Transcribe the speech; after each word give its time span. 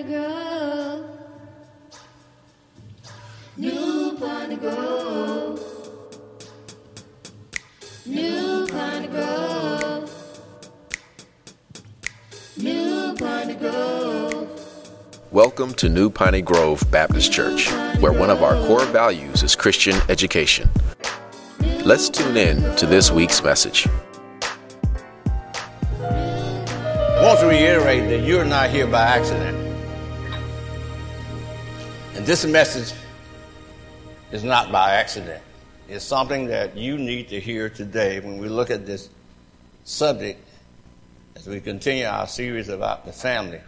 Piney 0.00 0.14
Grove. 0.14 1.04
New 3.58 4.16
Piney 4.18 4.56
Grove. 4.56 5.60
New 8.06 8.66
Piney 8.68 9.08
Grove. 9.08 10.10
New 12.56 13.14
Piney 13.14 13.54
Grove. 13.56 14.48
Welcome 15.32 15.74
to 15.74 15.90
New 15.90 16.08
Piney 16.08 16.40
Grove 16.40 16.82
Baptist 16.90 17.30
Church, 17.30 17.70
where 18.00 18.12
one 18.12 18.30
of 18.30 18.42
our 18.42 18.54
core 18.66 18.86
values 18.86 19.42
is 19.42 19.54
Christian 19.54 20.00
education. 20.08 20.70
Let's 21.84 22.08
tune 22.08 22.38
in 22.38 22.74
to 22.76 22.86
this 22.86 23.10
week's 23.10 23.42
message. 23.42 23.86
I 26.00 27.22
want 27.22 27.40
to 27.40 27.46
reiterate 27.48 28.08
that 28.08 28.26
you're 28.26 28.46
not 28.46 28.70
here 28.70 28.86
by 28.86 29.02
accident. 29.02 29.59
And 32.20 32.26
this 32.26 32.44
message 32.44 32.92
is 34.30 34.44
not 34.44 34.70
by 34.70 34.92
accident. 34.96 35.42
It's 35.88 36.04
something 36.04 36.48
that 36.48 36.76
you 36.76 36.98
need 36.98 37.30
to 37.30 37.40
hear 37.40 37.70
today 37.70 38.20
when 38.20 38.36
we 38.36 38.46
look 38.50 38.68
at 38.68 38.84
this 38.84 39.08
subject 39.84 40.38
as 41.34 41.46
we 41.46 41.60
continue 41.60 42.04
our 42.04 42.26
series 42.26 42.68
about 42.68 43.06
the 43.06 43.12
family, 43.12 43.62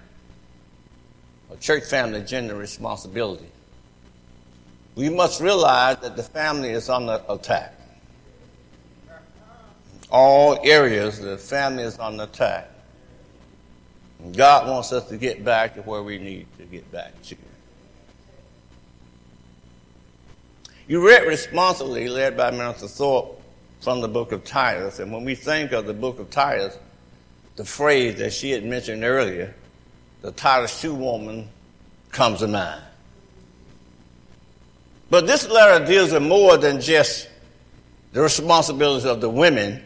or 1.49 1.57
church 1.57 1.85
family 1.85 2.21
gender 2.25 2.55
responsibility. 2.55 3.47
We 4.97 5.09
must 5.09 5.41
realize 5.41 5.97
that 6.03 6.15
the 6.15 6.23
family 6.23 6.73
is 6.73 6.91
under 6.91 7.23
attack. 7.31 7.73
All 10.11 10.59
areas, 10.63 11.19
the 11.19 11.39
family 11.39 11.85
is 11.85 11.99
under 11.99 12.25
attack. 12.25 12.69
God 14.37 14.69
wants 14.69 14.93
us 14.93 15.09
to 15.09 15.17
get 15.17 15.43
back 15.43 15.75
to 15.77 15.81
where 15.81 16.03
we 16.03 16.19
need 16.19 16.47
to 16.59 16.65
get 16.65 16.93
back 16.93 17.15
to. 17.23 17.37
You 20.93 21.01
read 21.09 21.27
responsibly, 21.27 22.07
led 22.07 22.37
by 22.37 22.51
Minister 22.51 22.87
Thorpe, 22.87 23.41
from 23.81 24.03
the 24.03 24.09
book 24.09 24.31
of 24.31 24.45
Titus. 24.45 24.99
And 24.99 25.11
when 25.11 25.25
we 25.25 25.35
think 25.35 25.73
of 25.73 25.87
the 25.87 25.95
book 25.95 26.19
of 26.19 26.29
Titus, 26.29 26.77
the 27.57 27.65
phrase 27.65 28.19
that 28.19 28.35
she 28.35 28.51
had 28.51 28.63
mentioned 28.63 29.03
earlier, 29.03 29.55
the 30.21 30.33
Titus 30.33 30.83
2 30.83 30.95
woman, 30.95 31.49
comes 32.11 32.41
to 32.41 32.47
mind. 32.47 32.83
But 35.09 35.27
this 35.27 35.49
letter 35.49 35.83
deals 35.87 36.13
with 36.13 36.25
more 36.25 36.59
than 36.59 36.79
just 36.79 37.27
the 38.13 38.21
responsibilities 38.21 39.07
of 39.07 39.23
the 39.23 39.31
women 39.31 39.83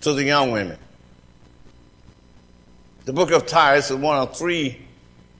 to 0.00 0.14
the 0.14 0.24
young 0.24 0.52
women. 0.52 0.78
The 3.04 3.12
book 3.12 3.30
of 3.30 3.44
Titus 3.44 3.90
is 3.90 3.98
one 3.98 4.16
of 4.16 4.34
three 4.34 4.80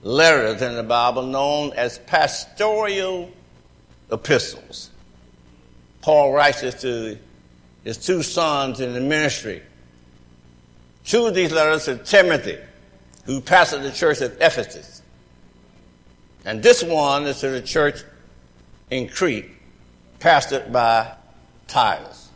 letters 0.03 0.61
in 0.61 0.75
the 0.75 0.83
Bible 0.83 1.23
known 1.23 1.73
as 1.73 1.97
pastoral 1.97 3.31
epistles. 4.11 4.89
Paul 6.01 6.33
writes 6.33 6.61
this 6.61 6.81
to 6.81 7.17
his 7.83 7.97
two 7.97 8.23
sons 8.23 8.79
in 8.79 8.93
the 8.93 8.99
ministry. 8.99 9.61
Two 11.05 11.25
of 11.25 11.35
these 11.35 11.51
letters 11.51 11.85
to 11.85 11.97
Timothy, 11.97 12.57
who 13.25 13.41
pastored 13.41 13.83
the 13.83 13.91
church 13.91 14.21
at 14.21 14.33
Ephesus. 14.41 15.01
And 16.45 16.61
this 16.61 16.83
one 16.83 17.25
is 17.25 17.39
to 17.39 17.49
the 17.49 17.61
church 17.61 18.03
in 18.89 19.07
Crete, 19.07 19.49
pastored 20.19 20.71
by 20.71 21.11
Titus. 21.67 22.29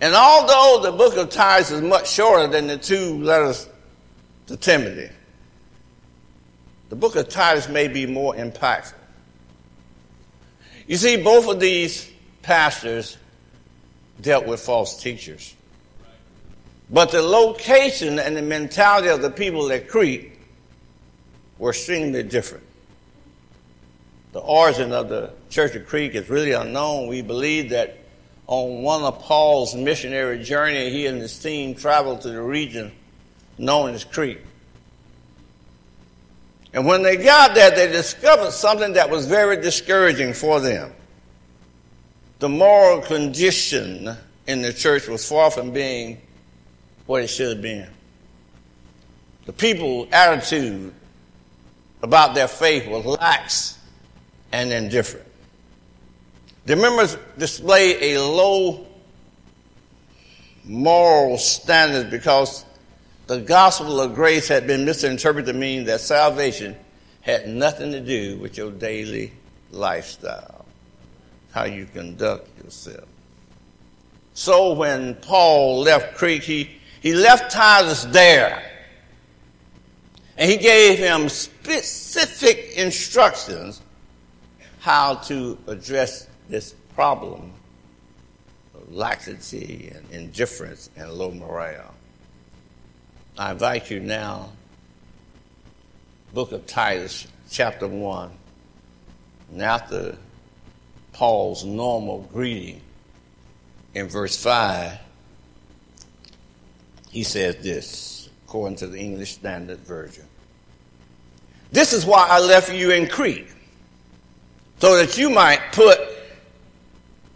And 0.00 0.14
although 0.14 0.90
the 0.90 0.96
book 0.96 1.16
of 1.16 1.30
Titus 1.30 1.70
is 1.70 1.80
much 1.80 2.10
shorter 2.10 2.46
than 2.46 2.66
the 2.66 2.76
two 2.76 3.22
letters 3.22 3.68
to 4.46 4.56
Timothy. 4.56 5.10
The 6.88 6.96
book 6.96 7.16
of 7.16 7.28
Titus 7.28 7.68
may 7.68 7.88
be 7.88 8.06
more 8.06 8.34
impactful. 8.34 8.94
You 10.92 10.98
see, 10.98 11.16
both 11.16 11.48
of 11.48 11.58
these 11.58 12.06
pastors 12.42 13.16
dealt 14.20 14.46
with 14.46 14.60
false 14.60 15.02
teachers. 15.02 15.54
But 16.90 17.12
the 17.12 17.22
location 17.22 18.18
and 18.18 18.36
the 18.36 18.42
mentality 18.42 19.08
of 19.08 19.22
the 19.22 19.30
people 19.30 19.72
at 19.72 19.88
Crete 19.88 20.32
were 21.56 21.70
extremely 21.70 22.22
different. 22.22 22.64
The 24.32 24.40
origin 24.40 24.92
of 24.92 25.08
the 25.08 25.30
Church 25.48 25.74
of 25.76 25.86
Crete 25.86 26.14
is 26.14 26.28
really 26.28 26.52
unknown. 26.52 27.08
We 27.08 27.22
believe 27.22 27.70
that 27.70 27.96
on 28.46 28.82
one 28.82 29.02
of 29.02 29.18
Paul's 29.20 29.74
missionary 29.74 30.42
journey, 30.42 30.90
he 30.90 31.06
and 31.06 31.22
his 31.22 31.38
team 31.38 31.74
traveled 31.74 32.20
to 32.20 32.28
the 32.28 32.42
region 32.42 32.92
known 33.56 33.94
as 33.94 34.04
Crete. 34.04 34.42
And 36.72 36.86
when 36.86 37.02
they 37.02 37.16
got 37.16 37.54
there, 37.54 37.70
they 37.70 37.88
discovered 37.88 38.52
something 38.52 38.94
that 38.94 39.10
was 39.10 39.26
very 39.26 39.60
discouraging 39.60 40.32
for 40.32 40.60
them. 40.60 40.92
The 42.38 42.48
moral 42.48 43.02
condition 43.02 44.16
in 44.46 44.62
the 44.62 44.72
church 44.72 45.06
was 45.06 45.28
far 45.28 45.50
from 45.50 45.72
being 45.72 46.20
what 47.06 47.22
it 47.22 47.28
should 47.28 47.50
have 47.50 47.62
been. 47.62 47.88
The 49.44 49.52
people's 49.52 50.08
attitude 50.12 50.92
about 52.02 52.34
their 52.34 52.48
faith 52.48 52.88
was 52.88 53.04
lax 53.04 53.78
and 54.50 54.72
indifferent. 54.72 55.26
The 56.64 56.76
members 56.76 57.16
displayed 57.38 57.98
a 58.00 58.20
low 58.20 58.86
moral 60.64 61.38
standard 61.38 62.10
because 62.10 62.64
the 63.26 63.40
gospel 63.40 64.00
of 64.00 64.14
grace 64.14 64.48
had 64.48 64.66
been 64.66 64.84
misinterpreted 64.84 65.54
to 65.54 65.58
mean 65.58 65.84
that 65.84 66.00
salvation 66.00 66.76
had 67.20 67.48
nothing 67.48 67.92
to 67.92 68.00
do 68.00 68.36
with 68.38 68.56
your 68.56 68.70
daily 68.70 69.32
lifestyle, 69.70 70.64
how 71.52 71.64
you 71.64 71.86
conduct 71.86 72.48
yourself. 72.62 73.08
So 74.34 74.72
when 74.72 75.14
Paul 75.16 75.80
left 75.80 76.16
Crete, 76.16 76.42
he, 76.42 76.70
he 77.00 77.14
left 77.14 77.52
Titus 77.52 78.04
there. 78.04 78.70
And 80.36 80.50
he 80.50 80.56
gave 80.56 80.98
him 80.98 81.28
specific 81.28 82.72
instructions 82.76 83.80
how 84.80 85.14
to 85.14 85.56
address 85.68 86.26
this 86.48 86.74
problem 86.94 87.52
of 88.74 88.92
laxity 88.92 89.92
and 89.94 90.10
indifference 90.10 90.90
and 90.96 91.12
low 91.12 91.30
morale. 91.30 91.91
I 93.38 93.52
invite 93.52 93.90
you 93.90 93.98
now, 93.98 94.50
book 96.34 96.52
of 96.52 96.66
Titus, 96.66 97.26
chapter 97.50 97.88
1. 97.88 98.30
And 99.52 99.62
after 99.62 100.18
Paul's 101.14 101.64
normal 101.64 102.28
greeting 102.32 102.82
in 103.94 104.08
verse 104.08 104.40
5, 104.42 104.98
he 107.10 107.22
says 107.22 107.56
this, 107.62 108.28
according 108.46 108.76
to 108.76 108.86
the 108.86 108.98
English 108.98 109.32
Standard 109.32 109.78
Version. 109.78 110.24
This 111.70 111.94
is 111.94 112.04
why 112.04 112.26
I 112.28 112.38
left 112.38 112.70
you 112.70 112.90
in 112.90 113.06
Crete, 113.06 113.48
so 114.78 114.94
that 114.96 115.16
you 115.16 115.30
might 115.30 115.60
put 115.72 115.98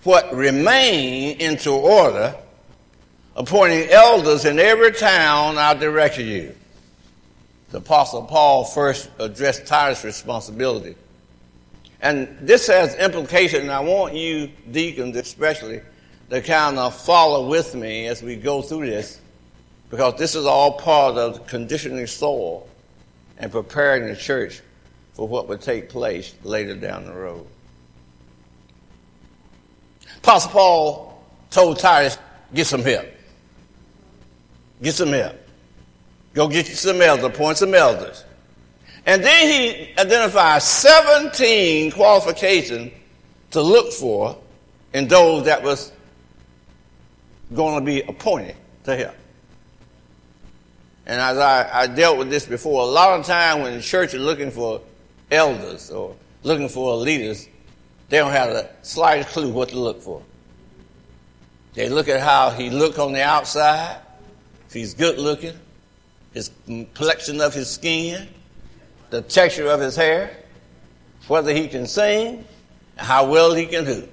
what 0.03 0.34
remained 0.34 1.41
into 1.41 1.71
order 1.73 2.37
appointing 3.37 3.91
elders 3.91 4.47
in 4.47 4.59
every 4.59 4.93
town 4.93 5.59
I 5.59 5.75
directed 5.75 6.27
you. 6.27 6.57
The 7.71 7.79
Apostle 7.79 8.23
Paul 8.23 8.65
first 8.65 9.11
addressed 9.19 9.67
Titus' 9.67 10.05
responsibility. 10.05 10.97
And 12.01 12.37
this 12.41 12.67
has 12.69 12.95
implication, 12.95 13.63
and 13.63 13.71
I 13.71 13.81
want 13.81 14.15
you, 14.15 14.51
deacons 14.71 15.17
especially, 15.17 15.83
to 16.31 16.41
kind 16.41 16.79
of 16.79 16.95
follow 16.95 17.49
with 17.49 17.75
me 17.75 18.07
as 18.07 18.23
we 18.23 18.37
go 18.37 18.63
through 18.63 18.87
this, 18.87 19.21
because 19.91 20.19
this 20.19 20.35
is 20.35 20.47
all 20.47 20.73
part 20.73 21.17
of 21.17 21.47
conditioning 21.47 22.07
soil 22.07 22.67
and 23.39 23.53
preparing 23.53 24.07
the 24.09 24.17
church 24.17 24.63
for 25.13 25.28
what 25.28 25.49
would 25.49 25.60
take 25.60 25.89
place 25.89 26.34
later 26.43 26.75
down 26.75 27.05
the 27.05 27.13
road. 27.13 27.47
Apostle 30.19 30.51
Paul 30.51 31.25
told 31.51 31.78
Titus, 31.78 32.19
get 32.55 32.66
some 32.66 32.83
help. 32.83 33.07
Get 34.83 34.95
some 34.95 35.13
help. 35.13 35.37
Go 36.34 36.49
get 36.49 36.69
you 36.69 36.75
some 36.75 37.01
elders, 37.01 37.25
appoint 37.25 37.59
some 37.59 37.75
elders. 37.75 38.25
And 39.07 39.23
then 39.23 39.47
he 39.47 39.93
identifies 39.99 40.65
17 40.65 41.93
qualifications 41.93 42.93
to 43.53 43.63
look 43.63 43.93
for 43.93 44.37
in 44.93 45.09
those 45.09 45.45
that 45.45 45.63
was 45.63 45.93
going 47.55 47.78
to 47.78 47.84
be 47.84 48.03
appointed 48.03 48.57
to 48.84 48.97
help. 48.97 49.15
And 51.07 51.21
as 51.21 51.39
I, 51.39 51.83
I 51.83 51.87
dealt 51.87 52.19
with 52.19 52.31
this 52.31 52.47
before, 52.47 52.83
a 52.83 52.87
lot 52.87 53.19
of 53.19 53.25
time 53.25 53.63
when 53.63 53.75
the 53.75 53.83
church 53.83 54.13
is 54.13 54.21
looking 54.21 54.51
for 54.51 54.81
elders 55.31 55.91
or 55.91 56.17
looking 56.43 56.69
for 56.69 56.97
leaders, 56.97 57.49
they 58.09 58.19
don't 58.19 58.33
have 58.33 58.51
the 58.51 58.69
slightest 58.83 59.31
clue 59.31 59.51
what 59.51 59.69
to 59.69 59.79
look 59.79 60.03
for. 60.03 60.22
They 61.75 61.89
look 61.89 62.09
at 62.09 62.21
how 62.21 62.51
he 62.51 62.71
looked 62.71 62.99
on 62.99 63.13
the 63.13 63.22
outside, 63.22 63.99
he's 64.77 64.95
good 64.95 65.19
looking, 65.19 65.55
his 66.33 66.51
complexion 66.67 67.41
of 67.41 67.55
his 67.55 67.69
skin, 67.69 68.28
the 69.11 69.23
texture 69.23 69.69
of 69.69 69.81
his 69.81 69.97
hair, 69.97 70.37
whether 71.28 71.53
he 71.53 71.69
can 71.69 71.87
sing, 71.87 72.45
how 72.97 73.28
well 73.28 73.55
he 73.55 73.67
can 73.67 73.84
do. 73.84 74.09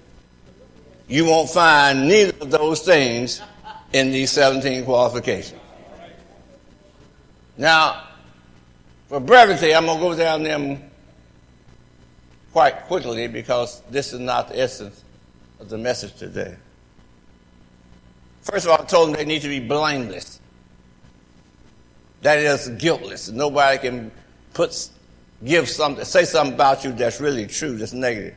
You 1.07 1.25
won't 1.25 1.49
find 1.49 2.07
neither 2.07 2.33
of 2.41 2.49
those 2.49 2.81
things 2.81 3.41
in 3.91 4.11
these 4.11 4.31
17 4.31 4.85
qualifications. 4.85 5.59
Now, 7.57 8.07
for 9.09 9.19
brevity, 9.19 9.75
I'm 9.75 9.85
going 9.85 9.99
to 9.99 10.03
go 10.03 10.15
down 10.15 10.43
them 10.43 10.89
quite 12.51 12.85
quickly 12.85 13.27
because 13.27 13.81
this 13.89 14.13
is 14.13 14.19
not 14.19 14.49
the 14.49 14.59
essence 14.59 15.03
of 15.59 15.69
the 15.69 15.77
message 15.77 16.15
today. 16.15 16.55
First 18.41 18.65
of 18.65 18.71
all, 18.71 18.81
I 18.81 18.85
told 18.85 19.09
them 19.09 19.15
they 19.15 19.25
need 19.25 19.41
to 19.43 19.47
be 19.47 19.59
blameless. 19.59 20.39
That 22.23 22.39
is 22.39 22.69
guiltless. 22.69 23.29
Nobody 23.29 23.77
can 23.77 24.11
put, 24.53 24.89
give 25.43 25.69
something, 25.69 26.05
say 26.05 26.23
something 26.23 26.55
about 26.55 26.83
you 26.85 26.93
that's 26.93 27.19
really 27.19 27.45
true, 27.45 27.77
that's 27.77 27.93
negative. 27.93 28.35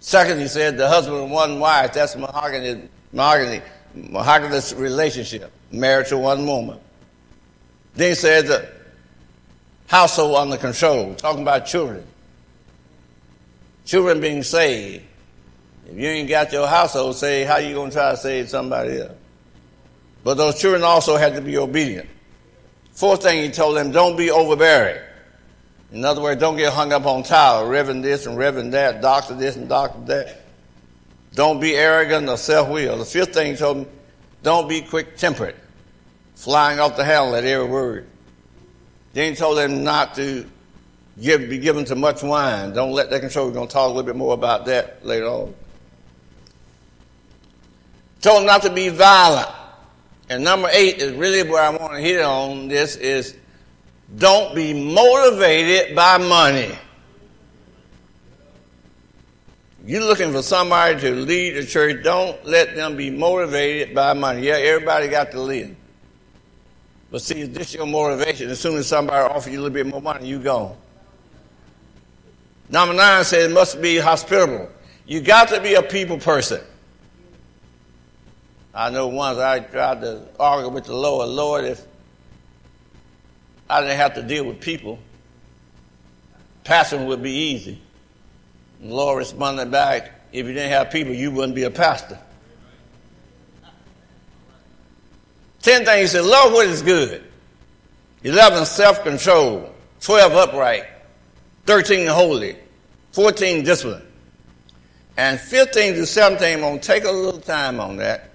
Second, 0.00 0.40
he 0.40 0.48
said 0.48 0.76
the 0.76 0.88
husband 0.88 1.22
and 1.22 1.30
one 1.30 1.60
wife, 1.60 1.92
that's 1.92 2.16
mahogany, 2.16 2.88
mahogany, 3.12 3.62
mahogany 3.94 4.60
relationship, 4.76 5.52
married 5.70 6.08
to 6.08 6.18
one 6.18 6.44
woman. 6.46 6.80
Then 7.94 8.10
he 8.10 8.14
said 8.16 8.48
the 8.48 8.68
household 9.86 10.36
under 10.36 10.56
control, 10.56 11.14
talking 11.14 11.42
about 11.42 11.66
children. 11.66 12.04
Children 13.84 14.20
being 14.20 14.42
saved. 14.42 15.04
If 15.88 15.96
you 15.96 16.06
ain't 16.08 16.28
got 16.28 16.52
your 16.52 16.66
household 16.66 17.14
saved, 17.14 17.48
how 17.48 17.58
you 17.58 17.74
going 17.74 17.90
to 17.90 17.96
try 17.96 18.10
to 18.10 18.16
save 18.16 18.48
somebody 18.48 19.00
else? 19.00 19.12
But 20.24 20.34
those 20.34 20.60
children 20.60 20.82
also 20.82 21.16
had 21.16 21.34
to 21.36 21.40
be 21.40 21.56
obedient. 21.56 22.08
Fourth 23.00 23.22
thing 23.22 23.42
he 23.42 23.48
told 23.48 23.78
them, 23.78 23.92
don't 23.92 24.14
be 24.14 24.30
overbearing. 24.30 25.02
In 25.90 26.04
other 26.04 26.20
words, 26.20 26.38
don't 26.38 26.58
get 26.58 26.70
hung 26.70 26.92
up 26.92 27.06
on 27.06 27.22
title, 27.22 27.66
reverend 27.66 28.04
this 28.04 28.26
and 28.26 28.36
reverend 28.36 28.74
that, 28.74 29.00
doctor 29.00 29.34
this 29.34 29.56
and 29.56 29.70
doctor 29.70 29.98
that. 30.00 30.42
Don't 31.32 31.60
be 31.60 31.74
arrogant 31.74 32.28
or 32.28 32.36
self-willed. 32.36 33.00
The 33.00 33.06
fifth 33.06 33.32
thing 33.32 33.52
he 33.52 33.56
told 33.56 33.78
them, 33.78 33.86
don't 34.42 34.68
be 34.68 34.82
quick-tempered, 34.82 35.54
flying 36.34 36.78
off 36.78 36.98
the 36.98 37.04
handle 37.04 37.34
at 37.36 37.44
every 37.46 37.66
word. 37.66 38.06
Then 39.14 39.32
he 39.32 39.34
told 39.34 39.56
them 39.56 39.82
not 39.82 40.16
to 40.16 40.46
give, 41.18 41.48
be 41.48 41.56
given 41.56 41.86
to 41.86 41.94
much 41.94 42.22
wine. 42.22 42.74
Don't 42.74 42.92
let 42.92 43.08
that 43.08 43.20
control. 43.22 43.46
We're 43.46 43.54
going 43.54 43.68
to 43.68 43.72
talk 43.72 43.86
a 43.86 43.88
little 43.88 44.02
bit 44.02 44.16
more 44.16 44.34
about 44.34 44.66
that 44.66 45.06
later 45.06 45.24
on. 45.24 45.54
Told 48.20 48.40
them 48.40 48.46
not 48.46 48.60
to 48.60 48.70
be 48.70 48.90
violent. 48.90 49.48
And 50.30 50.44
number 50.44 50.68
eight 50.72 50.98
is 50.98 51.12
really 51.14 51.42
where 51.42 51.60
I 51.60 51.70
want 51.70 51.92
to 51.92 51.98
hit 51.98 52.22
on 52.22 52.68
this 52.68 52.94
is 52.94 53.36
don't 54.16 54.54
be 54.54 54.72
motivated 54.72 55.96
by 55.96 56.18
money. 56.18 56.78
You're 59.84 60.04
looking 60.04 60.30
for 60.30 60.42
somebody 60.42 61.00
to 61.00 61.10
lead 61.10 61.56
the 61.56 61.66
church, 61.66 62.04
don't 62.04 62.46
let 62.46 62.76
them 62.76 62.96
be 62.96 63.10
motivated 63.10 63.92
by 63.92 64.12
money. 64.12 64.42
Yeah, 64.42 64.54
everybody 64.54 65.08
got 65.08 65.32
to 65.32 65.40
live. 65.40 65.74
But 67.10 67.22
see, 67.22 67.42
this 67.42 67.74
your 67.74 67.86
motivation. 67.86 68.50
As 68.50 68.60
soon 68.60 68.76
as 68.76 68.86
somebody 68.86 69.28
offers 69.34 69.52
you 69.52 69.58
a 69.58 69.62
little 69.62 69.74
bit 69.74 69.86
more 69.86 70.00
money, 70.00 70.28
you 70.28 70.38
go. 70.38 70.76
Number 72.68 72.94
nine 72.94 73.24
says 73.24 73.50
it 73.50 73.54
must 73.54 73.82
be 73.82 73.98
hospitable. 73.98 74.70
You 75.06 75.22
got 75.22 75.48
to 75.48 75.60
be 75.60 75.74
a 75.74 75.82
people 75.82 76.18
person. 76.18 76.60
I 78.74 78.90
know 78.90 79.08
once 79.08 79.38
I 79.38 79.60
tried 79.60 80.00
to 80.02 80.22
argue 80.38 80.70
with 80.70 80.84
the 80.84 80.96
Lord, 80.96 81.28
Lord, 81.28 81.64
if 81.64 81.84
I 83.68 83.80
didn't 83.80 83.96
have 83.96 84.14
to 84.14 84.22
deal 84.22 84.44
with 84.44 84.60
people, 84.60 84.98
pastoring 86.64 87.06
would 87.06 87.22
be 87.22 87.32
easy. 87.32 87.80
And 88.80 88.90
the 88.90 88.94
Lord 88.94 89.18
responded 89.18 89.70
back, 89.70 90.12
if 90.32 90.46
you 90.46 90.52
didn't 90.52 90.70
have 90.70 90.90
people, 90.90 91.12
you 91.12 91.30
wouldn't 91.30 91.54
be 91.54 91.64
a 91.64 91.70
pastor. 91.70 92.18
Ten 95.62 95.84
things 95.84 96.12
he 96.12 96.18
said, 96.18 96.24
love 96.24 96.52
what 96.52 96.66
is 96.66 96.82
good. 96.82 97.24
Eleven, 98.22 98.64
self-control. 98.64 99.74
Twelve, 100.00 100.32
upright. 100.32 100.84
Thirteen, 101.66 102.06
holy. 102.06 102.56
Fourteen, 103.12 103.64
discipline. 103.64 104.02
And 105.16 105.38
15 105.38 105.94
to 105.96 106.06
17, 106.06 106.54
I'm 106.54 106.60
going 106.60 106.80
to 106.80 106.86
take 106.86 107.04
a 107.04 107.10
little 107.10 107.40
time 107.40 107.78
on 107.78 107.96
that. 107.96 108.29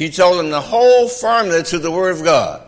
He 0.00 0.08
told 0.08 0.38
them 0.38 0.48
to 0.48 0.62
hold 0.62 1.12
firmly 1.12 1.62
to 1.64 1.78
the 1.78 1.90
word 1.90 2.16
of 2.16 2.24
God. 2.24 2.66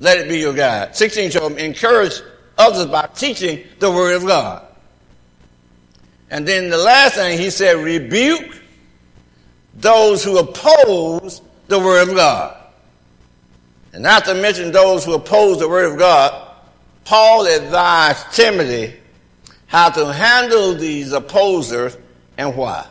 Let 0.00 0.18
it 0.18 0.28
be 0.28 0.40
your 0.40 0.52
guide. 0.52 0.96
16 0.96 1.30
told 1.30 1.52
them, 1.52 1.58
encourage 1.58 2.20
others 2.58 2.86
by 2.86 3.06
teaching 3.14 3.64
the 3.78 3.88
word 3.88 4.16
of 4.16 4.26
God. 4.26 4.66
And 6.28 6.44
then 6.44 6.70
the 6.70 6.76
last 6.76 7.14
thing 7.14 7.38
he 7.38 7.50
said, 7.50 7.74
rebuke 7.74 8.60
those 9.76 10.24
who 10.24 10.38
oppose 10.38 11.40
the 11.68 11.78
Word 11.78 12.08
of 12.08 12.16
God. 12.16 12.56
And 13.92 14.02
not 14.02 14.24
to 14.24 14.34
mention 14.34 14.72
those 14.72 15.04
who 15.04 15.14
oppose 15.14 15.60
the 15.60 15.68
Word 15.68 15.92
of 15.92 16.00
God, 16.00 16.52
Paul 17.04 17.46
advised 17.46 18.32
Timothy 18.32 18.94
how 19.66 19.90
to 19.90 20.12
handle 20.12 20.74
these 20.74 21.12
opposers 21.12 21.96
and 22.36 22.56
why. 22.56 22.88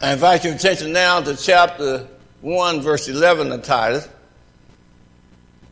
I 0.00 0.12
invite 0.12 0.44
your 0.44 0.54
attention 0.54 0.92
now 0.92 1.20
to 1.20 1.36
chapter 1.36 2.06
1, 2.42 2.82
verse 2.82 3.08
11 3.08 3.50
of 3.50 3.64
Titus. 3.64 4.08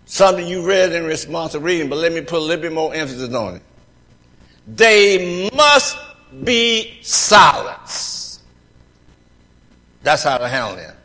Something 0.06 0.49
you 0.49 0.67
read 0.67 0.93
in 0.93 1.05
response 1.05 1.52
to 1.52 1.61
reading, 1.61 1.88
but 1.88 1.99
let 1.99 2.12
me 2.12 2.20
put 2.23 2.38
a 2.38 2.44
little 2.44 2.62
bit 2.62 2.73
more 2.73 2.93
emphasis 2.93 3.32
on 3.32 3.56
it. 3.56 3.62
They 4.67 5.49
must 5.55 5.96
be 6.43 6.99
silenced. 7.02 8.40
That's 10.02 10.25
how 10.25 10.38
to 10.38 10.49
handle 10.49 10.76
them. 10.76 10.96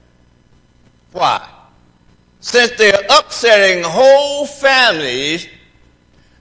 Why? 1.12 1.48
Since 2.40 2.72
they're 2.72 3.02
upsetting 3.20 3.84
whole 3.84 4.48
families 4.48 5.48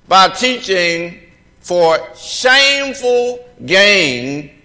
by 0.08 0.28
teaching 0.28 1.20
for 1.60 1.98
shameful 2.16 3.46
gain 3.66 4.59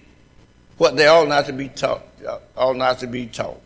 what 0.78 0.96
they 0.96 1.08
ought 1.08 1.28
not 1.28 1.46
to 1.46 1.54
be 1.54 1.70
taught, 1.70 2.04
ought 2.56 2.76
not 2.76 3.00
to 3.00 3.08
be 3.08 3.28
taught. 3.28 3.62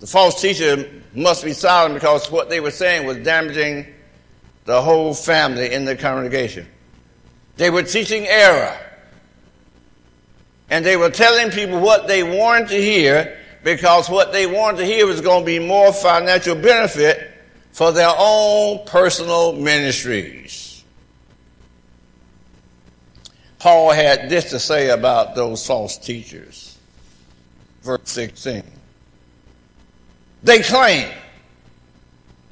The 0.00 0.06
false 0.06 0.40
teacher 0.40 0.90
must 1.14 1.44
be 1.44 1.52
silent 1.52 1.94
because 1.94 2.30
what 2.30 2.50
they 2.50 2.58
were 2.58 2.72
saying 2.72 3.06
was 3.06 3.18
damaging 3.18 3.86
the 4.64 4.82
whole 4.82 5.14
family 5.14 5.72
in 5.72 5.84
the 5.84 5.94
congregation. 5.94 6.66
They 7.56 7.70
were 7.70 7.82
teaching 7.82 8.26
error. 8.26 8.76
And 10.70 10.84
they 10.84 10.96
were 10.96 11.10
telling 11.10 11.50
people 11.50 11.80
what 11.80 12.08
they 12.08 12.22
wanted 12.22 12.68
to 12.68 12.80
hear 12.80 13.38
because 13.62 14.08
what 14.08 14.32
they 14.32 14.46
wanted 14.46 14.78
to 14.78 14.86
hear 14.86 15.06
was 15.06 15.20
going 15.20 15.42
to 15.42 15.46
be 15.46 15.58
more 15.58 15.92
financial 15.92 16.54
benefit 16.54 17.30
for 17.72 17.92
their 17.92 18.12
own 18.16 18.84
personal 18.86 19.52
ministries. 19.52 20.61
Paul 23.62 23.92
had 23.92 24.28
this 24.28 24.50
to 24.50 24.58
say 24.58 24.90
about 24.90 25.36
those 25.36 25.64
false 25.64 25.96
teachers. 25.96 26.76
Verse 27.82 28.00
16. 28.06 28.64
They 30.42 30.62
claim, 30.62 31.08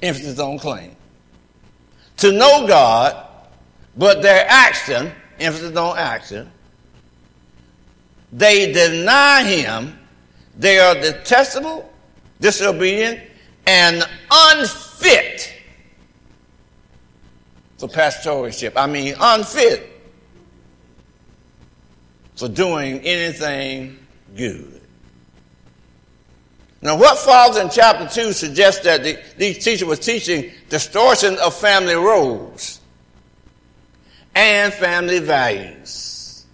emphasis 0.01 0.39
on 0.39 0.57
claim, 0.57 0.95
to 2.15 2.31
know 2.31 2.65
God, 2.65 3.27
but 3.97 4.21
their 4.21 4.45
action, 4.47 5.11
emphasis 5.37 5.75
on 5.75 5.97
action, 5.97 6.49
they 8.31 8.71
deny 8.71 9.43
Him 9.43 9.99
they 10.57 10.79
are 10.79 10.95
detestable, 10.95 11.91
disobedient, 12.39 13.19
and 13.67 14.01
unfit 14.31 15.53
for 17.79 17.89
pastoralship. 17.89 18.77
I 18.77 18.87
mean, 18.87 19.15
unfit 19.19 19.89
for 22.41 22.49
doing 22.49 23.01
anything 23.01 23.99
good. 24.35 24.81
Now, 26.81 26.97
what 26.97 27.19
follows 27.19 27.55
in 27.57 27.69
chapter 27.69 28.07
2 28.07 28.33
suggests 28.33 28.83
that 28.83 29.03
the, 29.03 29.19
these 29.37 29.63
teachers 29.63 29.87
were 29.87 29.95
teaching 29.95 30.49
distortion 30.67 31.37
of 31.37 31.53
family 31.53 31.93
roles 31.93 32.81
and 34.33 34.73
family 34.73 35.19
values. 35.19 36.47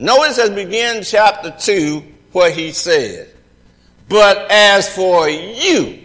Notice 0.00 0.40
as 0.40 0.50
we 0.50 0.64
begin 0.64 1.04
chapter 1.04 1.54
2, 1.56 2.02
what 2.32 2.50
he 2.52 2.72
said. 2.72 3.32
But 4.08 4.50
as 4.50 4.92
for 4.92 5.28
you, 5.28 6.00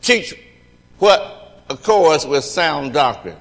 teach 0.00 0.32
what 1.00 1.64
accords 1.68 2.24
with 2.24 2.44
sound 2.44 2.92
doctrine. 2.92 3.36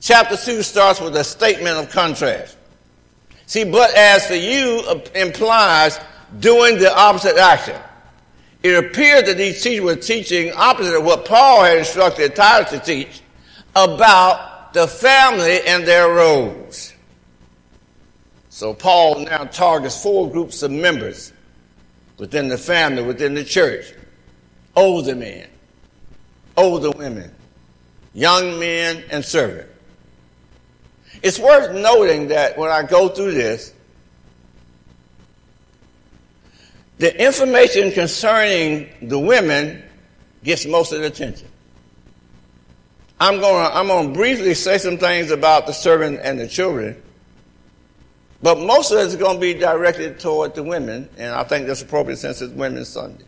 Chapter 0.00 0.36
2 0.36 0.62
starts 0.62 1.00
with 1.00 1.14
a 1.16 1.24
statement 1.24 1.76
of 1.76 1.90
contrast. 1.90 2.56
See, 3.46 3.64
but 3.64 3.94
as 3.94 4.26
for 4.26 4.34
you 4.34 4.82
uh, 4.88 5.00
implies 5.14 6.00
doing 6.38 6.78
the 6.78 6.96
opposite 6.96 7.36
action. 7.36 7.76
it 8.62 8.84
appeared 8.84 9.26
that 9.26 9.36
these 9.36 9.62
teachers 9.62 9.84
were 9.84 9.96
teaching 9.96 10.52
opposite 10.52 10.96
of 10.96 11.04
what 11.04 11.24
Paul 11.24 11.64
had 11.64 11.78
instructed 11.78 12.34
Titus 12.34 12.70
to 12.70 12.78
teach 12.78 13.20
about 13.76 14.72
the 14.72 14.86
family 14.86 15.60
and 15.66 15.86
their 15.86 16.08
roles. 16.08 16.94
So 18.48 18.72
Paul 18.72 19.20
now 19.24 19.44
targets 19.44 20.02
four 20.02 20.30
groups 20.30 20.62
of 20.62 20.70
members 20.70 21.32
within 22.18 22.48
the 22.48 22.58
family, 22.58 23.02
within 23.02 23.34
the 23.34 23.44
church. 23.44 23.92
Older 24.76 25.16
men, 25.16 25.48
older 26.56 26.90
women, 26.92 27.34
young 28.14 28.58
men, 28.60 29.02
and 29.10 29.24
servants. 29.24 29.70
It's 31.22 31.38
worth 31.38 31.74
noting 31.74 32.28
that 32.28 32.56
when 32.56 32.70
I 32.70 32.82
go 32.82 33.08
through 33.08 33.32
this, 33.32 33.74
the 36.98 37.22
information 37.22 37.92
concerning 37.92 38.88
the 39.02 39.18
women 39.18 39.82
gets 40.44 40.66
most 40.66 40.92
of 40.92 41.00
the 41.00 41.06
attention. 41.06 41.48
I'm 43.18 43.40
going 43.40 43.66
to 43.66 43.76
I'm 43.76 44.12
to 44.12 44.14
briefly 44.14 44.54
say 44.54 44.78
some 44.78 44.96
things 44.96 45.30
about 45.30 45.66
the 45.66 45.72
servant 45.72 46.20
and 46.22 46.40
the 46.40 46.48
children, 46.48 47.00
but 48.42 48.58
most 48.58 48.90
of 48.90 48.98
it 48.98 49.06
is 49.06 49.16
going 49.16 49.36
to 49.36 49.40
be 49.40 49.52
directed 49.52 50.20
toward 50.20 50.54
the 50.54 50.62
women, 50.62 51.08
and 51.18 51.34
I 51.34 51.44
think 51.44 51.66
that's 51.66 51.82
appropriate 51.82 52.16
since 52.16 52.40
it's 52.40 52.52
Women's 52.52 52.88
Sunday. 52.88 53.24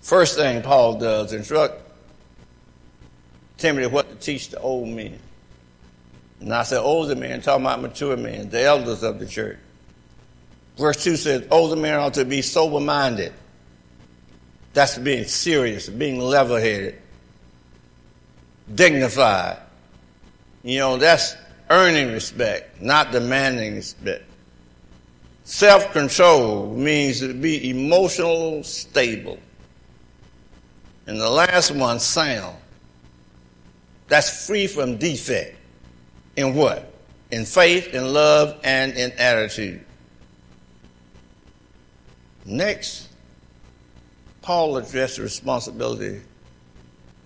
First 0.00 0.36
thing 0.36 0.62
Paul 0.62 0.98
does 1.00 1.32
instruct 1.32 1.85
Timothy 3.58 3.86
what 3.86 4.08
to 4.08 4.16
teach 4.16 4.50
the 4.50 4.60
old 4.60 4.88
men. 4.88 5.18
And 6.40 6.52
I 6.52 6.62
said 6.62 6.78
older 6.78 7.16
men, 7.16 7.40
talking 7.40 7.64
about 7.64 7.80
mature 7.80 8.16
men, 8.16 8.50
the 8.50 8.62
elders 8.62 9.02
of 9.02 9.18
the 9.18 9.26
church. 9.26 9.58
Verse 10.76 11.02
2 11.02 11.16
says, 11.16 11.48
older 11.50 11.76
men 11.76 11.98
ought 11.98 12.14
to 12.14 12.24
be 12.24 12.42
sober 12.42 12.80
minded. 12.80 13.32
That's 14.74 14.98
being 14.98 15.24
serious, 15.24 15.88
being 15.88 16.20
level 16.20 16.56
headed, 16.56 17.00
dignified. 18.74 19.56
You 20.62 20.80
know, 20.80 20.96
that's 20.98 21.34
earning 21.70 22.12
respect, 22.12 22.82
not 22.82 23.10
demanding 23.10 23.76
respect. 23.76 24.24
Self 25.44 25.92
control 25.92 26.74
means 26.74 27.20
to 27.20 27.32
be 27.32 27.70
emotional 27.70 28.62
stable. 28.64 29.38
And 31.06 31.18
the 31.18 31.30
last 31.30 31.70
one, 31.70 32.00
sound. 32.00 32.56
That's 34.08 34.46
free 34.46 34.66
from 34.66 34.98
defect. 34.98 35.56
In 36.36 36.54
what? 36.54 36.92
In 37.30 37.44
faith, 37.44 37.92
in 37.94 38.12
love, 38.12 38.60
and 38.62 38.92
in 38.92 39.12
attitude. 39.12 39.84
Next, 42.44 43.08
Paul 44.42 44.76
addressed 44.76 45.16
the 45.16 45.22
responsibility 45.22 46.20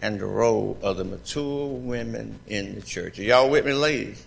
and 0.00 0.18
the 0.18 0.24
role 0.24 0.78
of 0.82 0.96
the 0.96 1.04
mature 1.04 1.68
women 1.68 2.38
in 2.46 2.74
the 2.76 2.80
church. 2.80 3.18
Are 3.18 3.22
y'all 3.22 3.50
with 3.50 3.66
me, 3.66 3.74
ladies? 3.74 4.24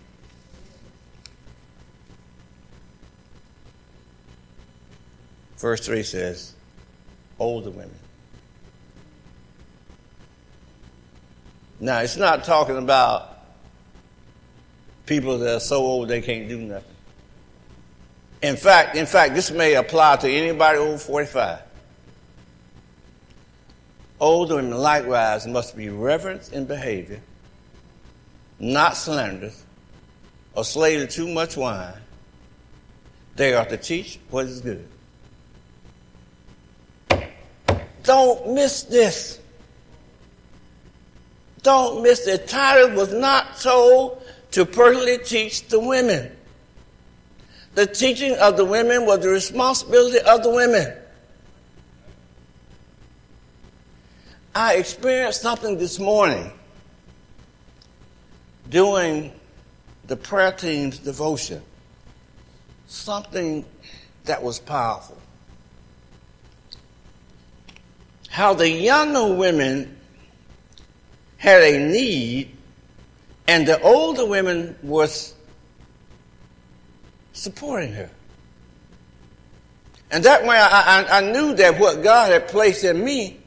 Verse 5.58 5.84
3 5.86 6.04
says, 6.04 6.54
older 7.40 7.72
women. 7.72 8.03
Now, 11.84 12.00
it's 12.00 12.16
not 12.16 12.46
talking 12.46 12.78
about 12.78 13.40
people 15.06 15.38
that 15.40 15.56
are 15.58 15.60
so 15.60 15.82
old 15.82 16.08
they 16.08 16.22
can't 16.22 16.48
do 16.48 16.58
nothing. 16.58 16.90
In 18.42 18.56
fact, 18.56 18.96
in 18.96 19.06
fact, 19.06 19.36
this 19.36 19.52
may 19.52 19.74
apply 19.76 20.16
to 20.16 20.30
anybody 20.30 20.78
over 20.78 20.98
45. 20.98 21.60
Older 24.18 24.56
women 24.56 24.78
likewise 24.78 25.46
must 25.46 25.76
be 25.76 25.90
reverent 25.90 26.54
in 26.54 26.64
behavior, 26.64 27.20
not 28.60 28.96
slanderous, 28.96 29.62
or 30.56 30.64
slave 30.64 31.02
to 31.02 31.08
too 31.08 31.28
much 31.28 31.58
wine. 31.58 31.96
They 33.36 33.56
are 33.56 33.66
to 33.66 33.76
teach 33.76 34.22
what 34.30 34.46
is 34.46 34.62
good. 34.62 34.88
Don't 38.04 38.54
miss 38.54 38.84
this. 38.84 39.42
Don't 41.64 42.04
miss 42.04 42.28
it. 42.28 42.48
Titus 42.48 42.96
was 42.96 43.14
not 43.14 43.58
told 43.60 44.22
to 44.52 44.66
personally 44.66 45.18
teach 45.18 45.68
the 45.68 45.80
women. 45.80 46.32
The 47.76 47.88
teaching 47.88 48.36
of 48.36 48.58
the 48.58 48.66
women 48.66 49.06
was 49.06 49.22
the 49.22 49.30
responsibility 49.30 50.20
of 50.20 50.44
the 50.44 50.52
women. 50.52 50.94
I 54.54 54.76
experienced 54.76 55.42
something 55.42 55.80
this 55.80 55.98
morning 55.98 56.52
doing 58.70 59.32
the 60.06 60.16
prayer 60.16 60.52
team's 60.52 61.00
devotion. 61.00 61.64
Something 62.88 63.66
that 64.26 64.44
was 64.44 64.60
powerful. 64.60 65.18
How 68.30 68.54
the 68.54 68.70
younger 68.70 69.34
women 69.34 69.98
had 71.44 71.62
a 71.62 71.78
need, 71.78 72.56
and 73.50 73.68
the 73.68 73.78
older 73.82 74.26
women 74.26 74.78
was 74.82 75.34
supporting 77.34 77.92
her. 77.92 78.10
And 80.10 80.24
that 80.24 80.46
way 80.46 80.56
I, 80.58 81.02
I, 81.02 81.18
I 81.18 81.32
knew 81.34 81.54
that 81.56 81.78
what 81.78 82.02
God 82.02 82.32
had 82.32 82.48
placed 82.48 82.86
in 82.86 83.04
me 83.04 83.42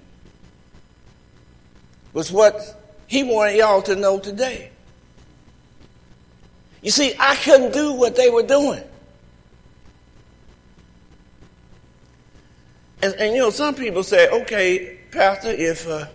was 2.12 2.30
what 2.30 2.60
He 3.06 3.22
wanted 3.22 3.56
y'all 3.56 3.80
to 3.80 3.96
know 3.96 4.18
today. 4.18 4.70
You 6.82 6.90
see, 6.90 7.14
I 7.18 7.34
couldn't 7.36 7.72
do 7.72 7.94
what 7.94 8.14
they 8.14 8.28
were 8.28 8.42
doing. 8.42 8.84
And, 13.00 13.14
and 13.14 13.34
you 13.34 13.40
know, 13.40 13.50
some 13.50 13.74
people 13.74 14.02
say, 14.02 14.28
okay, 14.28 14.98
Pastor, 15.12 15.48
if 15.48 15.88
uh, 15.88 16.08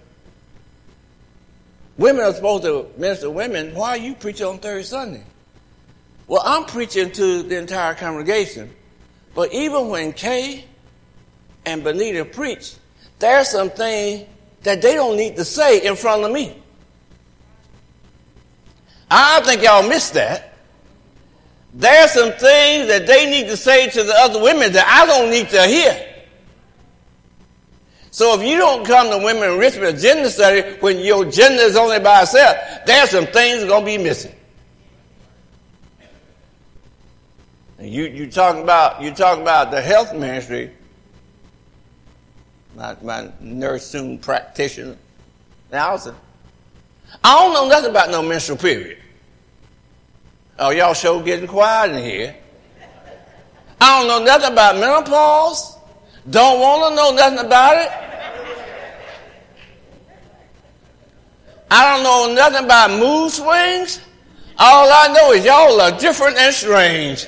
Women 2.02 2.26
are 2.26 2.34
supposed 2.34 2.64
to 2.64 2.88
minister 2.98 3.28
to 3.28 3.30
women. 3.30 3.76
Why 3.76 3.90
are 3.90 3.98
you 3.98 4.16
preaching 4.16 4.48
on 4.48 4.58
third 4.58 4.84
Sunday? 4.86 5.22
Well, 6.26 6.42
I'm 6.44 6.66
preaching 6.66 7.12
to 7.12 7.44
the 7.44 7.60
entire 7.60 7.94
congregation. 7.94 8.74
But 9.36 9.54
even 9.54 9.90
when 9.90 10.12
Kay 10.12 10.66
and 11.64 11.84
Benita 11.84 12.26
preach, 12.26 12.74
there's 13.20 13.50
some 13.50 13.70
things 13.70 14.28
that 14.64 14.82
they 14.82 14.96
don't 14.96 15.16
need 15.16 15.36
to 15.36 15.46
say 15.46 15.86
in 15.86 15.96
front 15.96 16.24
of 16.24 16.32
me. 16.32 16.60
I 19.12 19.42
think 19.42 19.62
y'all 19.62 19.88
missed 19.88 20.16
that. 20.16 20.56
There's 21.72 22.14
some 22.14 22.32
things 22.32 22.88
that 22.88 23.06
they 23.06 23.30
need 23.30 23.46
to 23.46 23.56
say 23.56 23.92
to 23.92 24.04
the 24.04 24.16
other 24.16 24.42
women 24.42 24.74
that 24.74 24.88
I 24.88 25.06
don't 25.06 25.30
need 25.30 25.50
to 25.50 25.68
hear. 25.68 26.11
So 28.12 28.38
if 28.40 28.46
you 28.46 28.58
don't 28.58 28.86
come 28.86 29.10
to 29.10 29.24
women 29.24 29.54
enrichment 29.54 29.98
gender 29.98 30.30
study 30.30 30.78
when 30.82 31.00
your 31.00 31.26
gender 31.26 31.64
is 31.64 31.78
only 31.78 32.00
by 32.00 32.22
itself, 32.24 32.58
there's 32.86 33.10
some 33.10 33.26
things 33.26 33.64
going 33.64 33.86
to 33.86 33.86
be 33.86 33.98
missing. 33.98 34.36
You 37.80 38.04
you 38.04 38.30
talking 38.30 38.62
about 38.62 39.02
you 39.02 39.12
talking 39.12 39.42
about 39.42 39.72
the 39.72 39.82
health 39.82 40.14
ministry, 40.14 40.70
my, 42.76 42.96
my 43.02 43.32
nursing 43.40 44.20
practitioner, 44.20 44.98
Allison. 45.72 46.14
I 47.24 47.40
don't 47.40 47.54
know 47.54 47.68
nothing 47.68 47.90
about 47.90 48.12
no 48.12 48.22
menstrual 48.22 48.60
period. 48.60 49.00
Oh, 50.60 50.70
y'all 50.70 50.94
sure 50.94 51.24
getting 51.24 51.48
quiet 51.48 51.92
in 51.92 52.04
here. 52.04 52.36
I 53.80 54.00
don't 54.00 54.08
know 54.08 54.24
nothing 54.24 54.54
about 54.54 54.76
menopause. 54.76 55.78
Don't 56.30 56.60
want 56.60 56.92
to 56.92 56.96
know 56.96 57.12
nothing 57.12 57.46
about 57.46 57.78
it. 57.78 57.92
I 61.72 61.96
don't 61.96 62.04
know 62.04 62.36
nothing 62.36 62.66
about 62.66 62.92
mood 62.92 63.32
swings. 63.32 64.02
All 64.58 64.90
I 64.92 65.08
know 65.14 65.32
is 65.32 65.46
y'all 65.46 65.82
are 65.82 65.98
different 65.98 66.38
and 66.38 66.54
strange. 66.54 67.26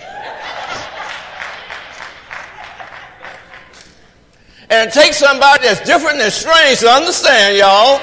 And 4.69 4.91
take 4.91 5.13
somebody 5.13 5.63
that's 5.63 5.85
different 5.85 6.19
and 6.19 6.31
strange 6.31 6.79
to 6.79 6.89
understand 6.89 7.57
y'all 7.57 8.00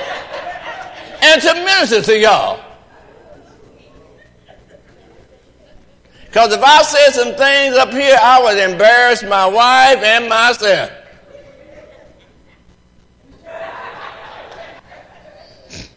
and 1.22 1.42
to 1.42 1.54
minister 1.54 2.02
to 2.02 2.18
y'all. 2.18 2.69
Because 6.30 6.52
if 6.52 6.62
I 6.62 6.82
said 6.82 7.10
some 7.10 7.34
things 7.34 7.74
up 7.74 7.90
here, 7.90 8.16
I 8.22 8.40
would 8.40 8.56
embarrass 8.56 9.24
my 9.24 9.46
wife 9.46 9.98
and 9.98 10.28
myself. 10.28 10.92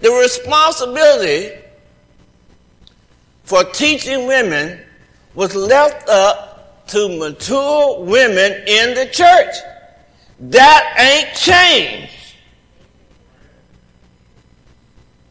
the 0.00 0.10
responsibility 0.10 1.52
for 3.44 3.64
teaching 3.64 4.26
women 4.26 4.80
was 5.34 5.56
left 5.56 6.06
up 6.10 6.86
to 6.88 7.08
mature 7.18 8.04
women 8.04 8.52
in 8.66 8.92
the 8.92 9.06
church. 9.10 9.54
That 10.40 10.94
ain't 10.98 11.34
changed. 11.34 12.23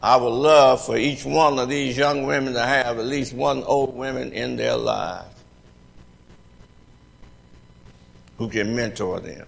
I 0.04 0.16
would 0.16 0.34
love 0.34 0.84
for 0.84 0.98
each 0.98 1.24
one 1.24 1.58
of 1.58 1.70
these 1.70 1.96
young 1.96 2.26
women 2.26 2.52
to 2.52 2.60
have 2.60 2.98
at 2.98 3.06
least 3.06 3.32
one 3.32 3.62
old 3.62 3.96
woman 3.96 4.34
in 4.34 4.54
their 4.54 4.76
life 4.76 5.24
who 8.36 8.50
can 8.50 8.76
mentor 8.76 9.20
them. 9.20 9.46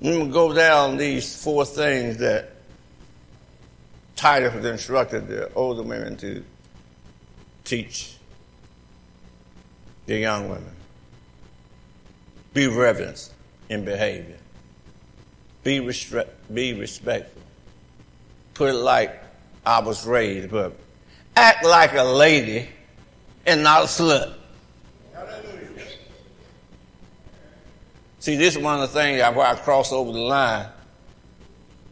I'm 0.00 0.12
going 0.12 0.26
to 0.28 0.32
go 0.32 0.54
down 0.54 0.96
these 0.96 1.42
four 1.42 1.66
things 1.66 2.16
that 2.20 2.52
Titus 4.16 4.64
instructed 4.64 5.28
the 5.28 5.52
older 5.52 5.82
women 5.82 6.16
to 6.16 6.42
teach 7.64 8.16
the 10.06 10.16
young 10.16 10.48
women. 10.48 10.74
Be 12.54 12.68
reverent 12.68 13.28
in 13.68 13.84
behavior. 13.84 14.38
Be, 15.64 15.80
restre- 15.80 16.30
be 16.54 16.72
respectful. 16.72 17.43
Put 18.54 18.70
it 18.70 18.74
like 18.74 19.20
I 19.66 19.80
was 19.80 20.06
raised, 20.06 20.50
but 20.50 20.76
act 21.36 21.64
like 21.64 21.94
a 21.94 22.04
lady 22.04 22.68
and 23.46 23.62
not 23.62 23.82
a 23.82 23.86
slut. 23.86 24.34
See, 28.20 28.36
this 28.36 28.56
is 28.56 28.62
one 28.62 28.80
of 28.80 28.80
the 28.80 28.98
things 28.98 29.20
where 29.20 29.46
I 29.46 29.54
cross 29.54 29.92
over 29.92 30.10
the 30.10 30.18
line. 30.18 30.66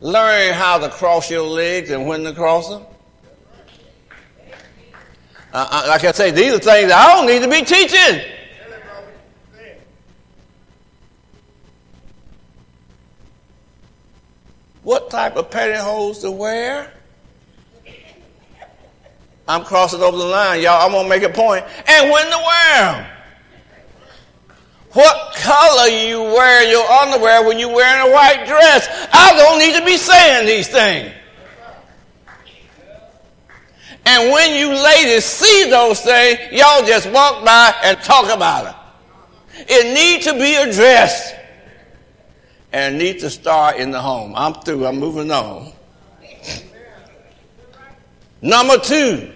Learn 0.00 0.54
how 0.54 0.78
to 0.78 0.88
cross 0.88 1.30
your 1.30 1.46
legs 1.46 1.90
and 1.90 2.06
when 2.06 2.24
to 2.24 2.32
cross 2.32 2.68
them. 2.70 2.84
Uh, 5.52 5.68
uh, 5.70 5.84
like 5.88 6.04
I 6.04 6.12
say, 6.12 6.30
these 6.30 6.54
are 6.54 6.58
things 6.58 6.90
I 6.90 7.14
don't 7.14 7.26
need 7.26 7.42
to 7.42 7.50
be 7.50 7.62
teaching. 7.62 8.31
What 14.82 15.10
type 15.10 15.36
of 15.36 15.50
pantyhose 15.50 16.22
to 16.22 16.30
wear? 16.30 16.92
I'm 19.46 19.64
crossing 19.64 20.00
over 20.00 20.16
the 20.16 20.24
line, 20.24 20.62
y'all. 20.62 20.84
I'm 20.84 20.92
gonna 20.92 21.08
make 21.08 21.22
a 21.22 21.28
point. 21.28 21.64
And 21.86 22.10
when 22.10 22.24
to 22.26 22.38
wear 22.38 22.92
them. 22.92 23.06
What 24.92 25.34
color 25.36 25.88
you 25.88 26.22
wear 26.22 26.68
your 26.70 26.84
underwear 26.90 27.46
when 27.46 27.58
you're 27.58 27.74
wearing 27.74 28.10
a 28.10 28.12
white 28.12 28.44
dress? 28.46 28.88
I 29.12 29.34
don't 29.36 29.58
need 29.58 29.78
to 29.78 29.84
be 29.84 29.96
saying 29.96 30.46
these 30.46 30.68
things. 30.68 31.12
And 34.04 34.32
when 34.32 34.54
you 34.54 34.68
ladies 34.68 35.24
see 35.24 35.70
those 35.70 36.00
things, 36.00 36.38
y'all 36.52 36.84
just 36.84 37.10
walk 37.10 37.44
by 37.44 37.74
and 37.84 37.98
talk 38.00 38.34
about 38.34 38.66
it. 38.66 39.64
It 39.68 39.94
needs 39.94 40.26
to 40.26 40.32
be 40.34 40.54
addressed 40.56 41.34
and 42.72 42.98
need 42.98 43.20
to 43.20 43.30
start 43.30 43.76
in 43.76 43.90
the 43.90 44.00
home. 44.00 44.32
I'm 44.36 44.54
through. 44.54 44.86
I'm 44.86 44.98
moving 44.98 45.30
on. 45.30 45.72
Number 48.40 48.78
two, 48.78 49.30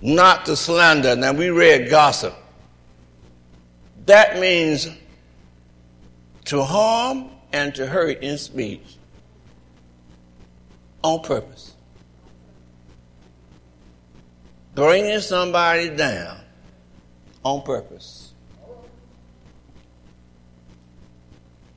not 0.00 0.46
to 0.46 0.56
slander. 0.56 1.16
Now 1.16 1.32
we 1.32 1.50
read 1.50 1.90
gossip. 1.90 2.34
That 4.06 4.38
means 4.38 4.88
to 6.46 6.62
harm 6.62 7.30
and 7.52 7.74
to 7.74 7.86
hurt 7.86 8.22
in 8.22 8.38
speech 8.38 8.96
on 11.02 11.22
purpose. 11.22 11.74
Bringing 14.74 15.20
somebody 15.20 15.90
down 15.90 16.38
on 17.44 17.62
purpose. 17.62 18.19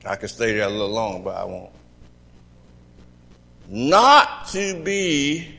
I 0.06 0.16
could 0.16 0.30
stay 0.30 0.52
there 0.52 0.66
a 0.66 0.70
little 0.70 0.88
long, 0.88 1.22
but 1.24 1.36
I 1.36 1.44
won't. 1.44 1.72
Not 3.68 4.48
to 4.48 4.80
be 4.82 5.54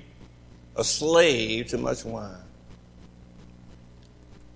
a 0.75 0.83
slave 0.83 1.67
to 1.67 1.77
much 1.77 2.05
wine. 2.05 2.37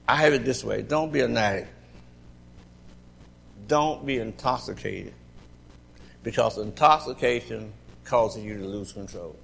I 0.07 0.15
have 0.15 0.33
it 0.33 0.43
this 0.45 0.63
way 0.63 0.81
don't 0.81 1.11
be 1.11 1.21
an 1.21 1.37
addict. 1.37 1.73
Don't 3.67 4.05
be 4.05 4.17
intoxicated 4.17 5.13
because 6.23 6.57
intoxication 6.57 7.71
causes 8.03 8.43
you 8.43 8.57
to 8.57 8.65
lose 8.65 8.91
control. 8.91 9.35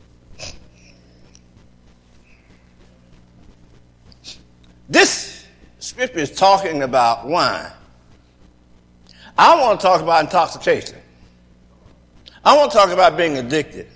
This 4.89 5.45
scripture 5.79 6.19
is 6.19 6.31
talking 6.31 6.83
about 6.83 7.27
wine. 7.27 7.71
I 9.37 9.59
want 9.59 9.79
to 9.79 9.85
talk 9.85 10.01
about 10.01 10.23
intoxication. 10.23 10.97
I 12.43 12.55
want 12.55 12.71
to 12.71 12.77
talk 12.77 12.89
about 12.89 13.17
being 13.17 13.37
addicted. 13.37 13.87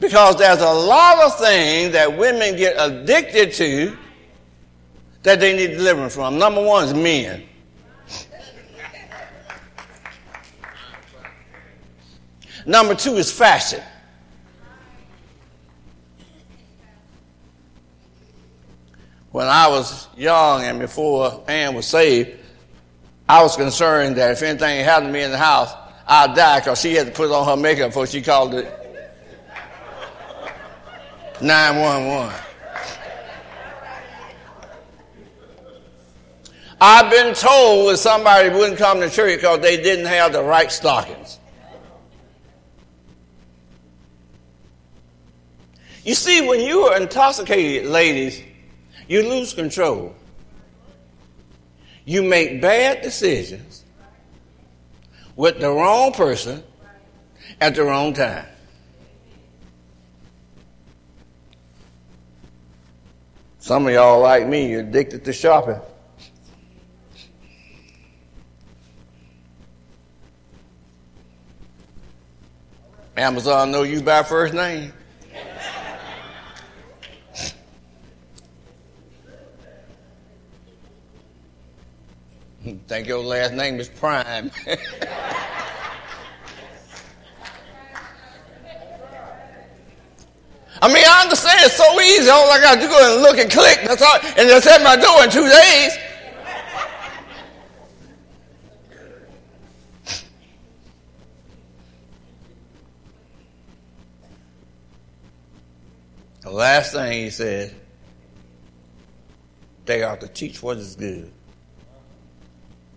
Because 0.00 0.36
there's 0.36 0.60
a 0.60 0.72
lot 0.72 1.24
of 1.24 1.38
things 1.38 1.92
that 1.92 2.16
women 2.18 2.56
get 2.56 2.74
addicted 2.78 3.52
to 3.54 3.96
that 5.22 5.40
they 5.40 5.56
need 5.56 5.76
deliverance 5.76 6.14
from. 6.14 6.38
Number 6.38 6.62
one 6.62 6.84
is 6.84 6.94
men. 6.94 7.44
Number 12.66 12.94
two 12.94 13.16
is 13.16 13.30
fashion. 13.30 13.82
When 19.30 19.46
I 19.46 19.68
was 19.68 20.08
young 20.16 20.62
and 20.62 20.78
before 20.78 21.44
Ann 21.48 21.74
was 21.74 21.86
saved, 21.86 22.38
I 23.28 23.42
was 23.42 23.56
concerned 23.56 24.16
that 24.16 24.32
if 24.32 24.42
anything 24.42 24.84
happened 24.84 25.08
to 25.08 25.12
me 25.12 25.22
in 25.22 25.30
the 25.30 25.38
house, 25.38 25.72
I'd 26.06 26.34
die 26.34 26.60
because 26.60 26.80
she 26.80 26.94
had 26.94 27.06
to 27.06 27.12
put 27.12 27.30
on 27.30 27.46
her 27.46 27.56
makeup 27.56 27.90
before 27.90 28.06
she 28.06 28.20
called 28.20 28.54
it 28.54 28.66
911. 31.40 32.34
I've 36.80 37.10
been 37.10 37.34
told 37.34 37.92
that 37.92 37.96
somebody 37.96 38.50
wouldn't 38.50 38.78
come 38.78 39.00
to 39.00 39.08
church 39.08 39.36
because 39.36 39.60
they 39.60 39.78
didn't 39.78 40.06
have 40.06 40.34
the 40.34 40.42
right 40.42 40.70
stockings. 40.70 41.38
You 46.04 46.14
see, 46.14 46.46
when 46.46 46.60
you 46.60 46.80
are 46.82 47.00
intoxicated, 47.00 47.86
ladies, 47.88 48.42
you 49.08 49.26
lose 49.26 49.54
control. 49.54 50.14
You 52.04 52.22
make 52.22 52.60
bad 52.60 53.02
decisions 53.02 53.84
with 55.36 55.58
the 55.58 55.70
wrong 55.70 56.12
person 56.12 56.62
at 57.60 57.74
the 57.74 57.84
wrong 57.84 58.12
time. 58.12 58.46
Some 63.58 63.86
of 63.86 63.94
y'all, 63.94 64.20
like 64.20 64.46
me, 64.46 64.70
you're 64.70 64.80
addicted 64.82 65.24
to 65.24 65.32
shopping. 65.32 65.80
Amazon 73.16 73.70
know 73.70 73.84
you 73.84 74.02
by 74.02 74.22
first 74.22 74.52
name. 74.52 74.92
Think 82.64 83.06
your 83.06 83.22
last 83.22 83.52
name 83.52 83.78
is 83.78 83.90
Prime. 83.90 84.50
I 90.80 90.88
mean, 90.88 91.04
I 91.06 91.22
understand 91.22 91.60
it's 91.62 91.76
so 91.76 92.00
easy. 92.00 92.30
All 92.30 92.50
I 92.50 92.58
got 92.62 92.76
to 92.76 92.80
do 92.80 92.86
is 92.86 93.20
look 93.20 93.36
and 93.36 93.50
click. 93.50 93.80
That's 93.86 94.00
all, 94.00 94.18
and 94.38 94.48
just 94.48 94.66
at 94.66 94.82
my 94.82 94.96
door 94.96 95.24
in 95.24 95.30
two 95.30 95.46
days. 95.46 95.98
The 106.40 106.50
last 106.50 106.92
thing 106.92 107.24
he 107.24 107.30
said, 107.30 107.74
they 109.84 110.02
are 110.02 110.16
to 110.16 110.28
teach 110.28 110.62
what 110.62 110.78
is 110.78 110.96
good. 110.96 111.30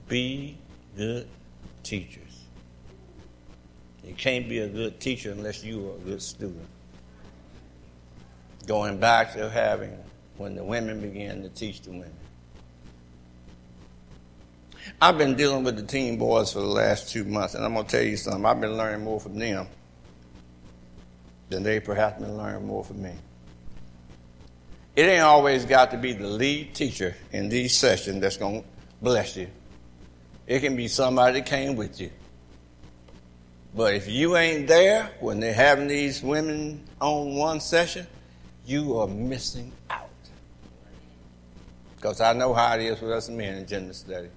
Be 0.08 0.58
good 0.96 1.28
teachers. 1.84 2.24
You 4.04 4.14
can't 4.14 4.48
be 4.48 4.60
a 4.60 4.68
good 4.68 5.00
teacher 5.00 5.32
unless 5.32 5.64
you 5.64 5.90
are 5.90 5.96
a 5.96 6.00
good 6.00 6.22
student. 6.22 6.68
Going 8.66 9.00
back 9.00 9.34
to 9.34 9.50
having 9.50 9.98
when 10.38 10.56
the 10.56 10.64
women 10.64 11.02
began 11.02 11.42
to 11.44 11.50
teach 11.50 11.82
the 11.82 11.92
women. 11.92 12.14
I've 15.02 15.18
been 15.18 15.36
dealing 15.36 15.64
with 15.64 15.76
the 15.76 15.84
teen 15.84 16.18
boys 16.18 16.54
for 16.54 16.60
the 16.60 16.66
last 16.66 17.10
two 17.10 17.26
months, 17.26 17.56
and 17.56 17.66
I'm 17.66 17.74
going 17.74 17.86
to 17.86 17.92
tell 17.92 18.06
you 18.06 18.16
something. 18.16 18.46
I've 18.46 18.62
been 18.62 18.78
learning 18.78 19.04
more 19.04 19.20
from 19.20 19.38
them 19.38 19.68
than 21.50 21.64
they 21.64 21.80
perhaps 21.80 22.22
been 22.22 22.38
learning 22.38 22.66
more 22.66 22.84
from 22.84 23.02
me. 23.02 23.14
It 24.96 25.04
ain't 25.04 25.24
always 25.24 25.66
got 25.66 25.92
to 25.92 25.98
be 25.98 26.14
the 26.14 26.28
lead 26.28 26.74
teacher 26.74 27.16
in 27.32 27.50
these 27.50 27.76
sessions 27.76 28.22
that's 28.22 28.38
going 28.38 28.62
to 28.62 28.68
bless 29.02 29.36
you. 29.36 29.48
It 30.48 30.62
can 30.62 30.76
be 30.78 30.88
somebody 30.88 31.42
that 31.42 31.46
came 31.46 31.76
with 31.76 32.00
you. 32.00 32.10
But 33.76 33.94
if 33.94 34.10
you 34.10 34.38
ain't 34.38 34.68
there 34.68 35.12
when 35.20 35.40
they're 35.40 35.54
having 35.54 35.88
these 35.88 36.24
women 36.24 36.84
on 37.00 37.36
one 37.36 37.60
session, 37.60 38.08
you 38.66 38.98
are 38.98 39.08
missing 39.08 39.72
out. 39.90 40.10
Because 41.96 42.22
I 42.22 42.34
know 42.34 42.54
how 42.54 42.76
it 42.76 42.82
is 42.82 43.02
with 43.02 43.12
us 43.12 43.30
men 43.30 43.56
in 43.56 43.68
gender 43.68 43.94
study. 43.94 44.30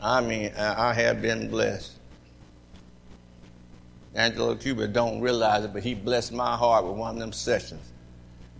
I 0.00 0.20
mean, 0.20 0.52
I 0.56 0.92
have 0.92 1.20
been 1.20 1.50
blessed. 1.50 1.94
Angelo 4.14 4.54
Cuba 4.54 4.88
don't 4.88 5.20
realize 5.20 5.64
it, 5.64 5.72
but 5.72 5.82
he 5.82 5.94
blessed 5.94 6.32
my 6.32 6.56
heart 6.56 6.84
with 6.84 6.96
one 6.96 7.14
of 7.14 7.20
them 7.20 7.32
sessions 7.32 7.92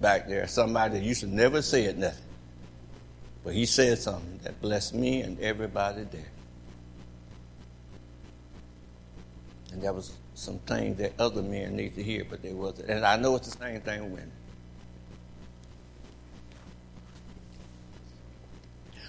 back 0.01 0.29
there. 0.29 0.47
Somebody 0.47 0.99
that 0.99 1.05
used 1.05 1.21
to 1.21 1.27
never 1.27 1.63
say 1.63 1.85
it 1.85 1.97
nothing. 1.97 2.25
But 3.45 3.55
he 3.55 3.67
said 3.67 3.99
something 3.99 4.41
that 4.43 4.61
blessed 4.61 4.95
me 4.95 5.23
and 5.23 5.39
everybody 5.41 6.05
there. 6.05 6.21
And 9.73 9.83
there 9.83 9.93
was 9.93 10.13
some 10.35 10.59
things 10.61 10.99
that 10.99 11.13
other 11.19 11.43
men 11.43 11.77
need 11.77 11.95
to 11.97 12.03
hear, 12.03 12.25
but 12.29 12.43
they 12.43 12.53
wasn't. 12.53 12.89
And 12.89 13.05
I 13.05 13.17
know 13.17 13.37
it's 13.37 13.55
the 13.55 13.59
same 13.59 13.81
thing 13.81 14.03
with 14.03 14.13
women. 14.13 14.33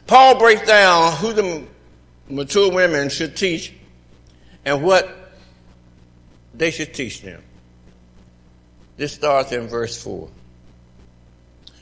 Paul 0.07 0.39
breaks 0.39 0.65
down 0.65 1.15
who 1.17 1.33
the 1.33 1.67
mature 2.29 2.71
women 2.71 3.09
should 3.09 3.35
teach 3.35 3.73
and 4.65 4.83
what 4.83 5.33
they 6.53 6.71
should 6.71 6.93
teach 6.93 7.21
them. 7.21 7.43
This 8.97 9.13
starts 9.13 9.51
in 9.51 9.67
verse 9.67 10.01
4. 10.03 10.29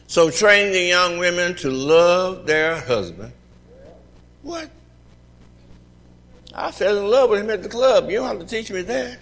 So 0.07 0.31
train 0.31 0.71
the 0.71 0.81
young 0.81 1.17
women 1.17 1.55
to 1.57 1.69
love 1.69 2.45
their 2.47 2.79
husband. 2.79 3.33
What? 4.41 4.69
I 6.55 6.71
fell 6.71 6.97
in 6.97 7.07
love 7.07 7.29
with 7.29 7.41
him 7.41 7.49
at 7.49 7.61
the 7.61 7.69
club. 7.69 8.09
You 8.09 8.17
don't 8.17 8.27
have 8.27 8.39
to 8.39 8.45
teach 8.45 8.71
me 8.71 8.81
that. 8.83 9.19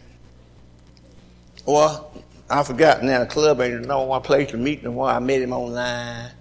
Well, 1.66 2.12
I 2.50 2.64
forgot 2.64 3.04
now 3.04 3.20
the 3.20 3.26
club 3.26 3.60
ain't 3.60 3.86
no 3.86 4.04
one 4.04 4.22
place 4.22 4.52
to 4.52 4.58
meet 4.58 4.84
no 4.84 4.92
more. 4.92 5.10
I 5.10 5.20
met 5.20 5.42
him 5.42 5.52
online. 5.52 6.32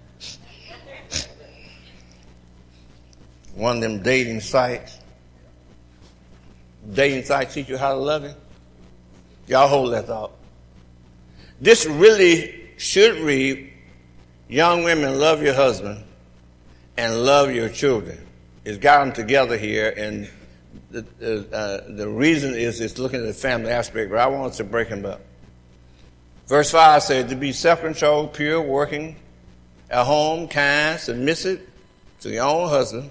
one 3.55 3.77
of 3.77 3.81
them 3.81 4.03
dating 4.03 4.41
sites. 4.41 4.99
Dating 6.93 7.23
sites 7.23 7.55
teach 7.55 7.67
you 7.67 7.77
how 7.77 7.93
to 7.93 7.99
love 7.99 8.23
him. 8.23 8.35
Y'all 9.47 9.67
hold 9.67 9.93
that 9.93 10.05
thought. 10.05 10.31
This 11.59 11.85
really 11.85 12.71
should 12.77 13.17
read, 13.17 13.71
young 14.47 14.83
women, 14.83 15.19
love 15.19 15.41
your 15.41 15.53
husband 15.53 16.03
and 16.97 17.23
love 17.23 17.51
your 17.51 17.69
children. 17.69 18.17
It's 18.63 18.77
got 18.77 19.03
them 19.03 19.13
together 19.13 19.57
here, 19.57 19.93
and 19.95 20.29
the, 20.91 21.47
uh, 21.51 21.93
the 21.93 22.07
reason 22.07 22.55
is 22.55 22.79
it's 22.79 22.97
looking 22.97 23.19
at 23.19 23.25
the 23.25 23.33
family 23.33 23.69
aspect, 23.69 24.09
but 24.09 24.19
I 24.19 24.27
want 24.27 24.53
to 24.55 24.63
break 24.63 24.89
them 24.89 25.05
up. 25.05 25.21
Verse 26.47 26.71
5 26.71 27.03
says, 27.03 27.29
to 27.29 27.35
be 27.35 27.51
self-controlled, 27.51 28.33
pure, 28.33 28.61
working 28.61 29.15
at 29.89 30.05
home, 30.05 30.47
kind, 30.47 30.99
submissive 30.99 31.67
to 32.21 32.29
your 32.29 32.45
own 32.45 32.69
husband, 32.69 33.09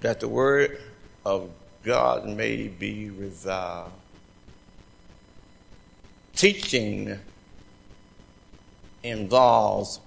that 0.00 0.20
the 0.20 0.28
word 0.28 0.80
of 1.24 1.50
God 1.82 2.26
may 2.26 2.68
be 2.68 3.10
reviled. 3.10 3.92
Teaching 6.34 7.18
involves 9.02 10.00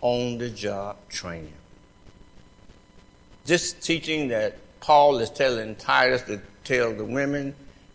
on 0.00 0.38
the 0.38 0.48
job 0.48 0.96
training. 1.08 1.52
This 3.44 3.72
teaching 3.72 4.28
that 4.28 4.58
Paul 4.80 5.18
is 5.18 5.30
telling 5.30 5.74
Titus 5.76 6.22
to 6.22 6.40
tell 6.64 6.92
the 6.92 7.04
women 7.04 7.54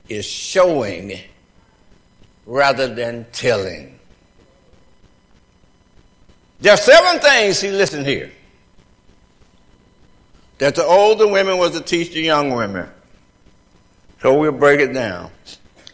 is 0.10 0.26
showing 0.26 1.20
rather 2.46 2.94
than 2.94 3.26
telling. 3.32 4.00
There 6.60 6.74
are 6.74 6.78
seven 6.78 7.20
things 7.20 7.62
he 7.62 7.72
listened 7.72 8.06
here 8.06 8.32
that 10.58 10.76
the 10.76 10.84
older 10.84 11.28
women 11.28 11.58
was 11.58 11.72
to 11.72 11.82
teach 11.82 12.14
the 12.14 12.22
young 12.22 12.52
women. 12.52 12.90
So 14.22 14.40
we'll 14.40 14.54
break 14.54 14.80
it 14.80 14.94
down. 14.94 15.30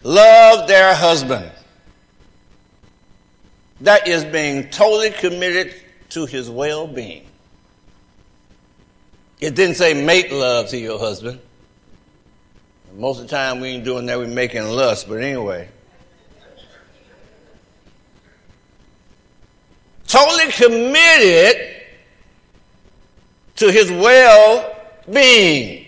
Love 0.03 0.67
their 0.67 0.93
husband. 0.93 1.49
That 3.81 4.07
is 4.07 4.23
being 4.25 4.69
totally 4.69 5.09
committed 5.09 5.73
to 6.09 6.25
his 6.25 6.49
well 6.49 6.87
being. 6.87 7.25
It 9.39 9.55
didn't 9.55 9.75
say 9.75 9.93
make 10.03 10.31
love 10.31 10.69
to 10.69 10.77
your 10.77 10.99
husband. 10.99 11.39
Most 12.95 13.19
of 13.19 13.29
the 13.29 13.35
time 13.35 13.59
we 13.61 13.69
ain't 13.69 13.85
doing 13.85 14.05
that, 14.07 14.17
we're 14.17 14.27
making 14.27 14.65
lust, 14.65 15.07
but 15.07 15.21
anyway. 15.21 15.69
Totally 20.07 20.51
committed 20.51 21.75
to 23.57 23.71
his 23.71 23.91
well 23.91 24.75
being. 25.09 25.85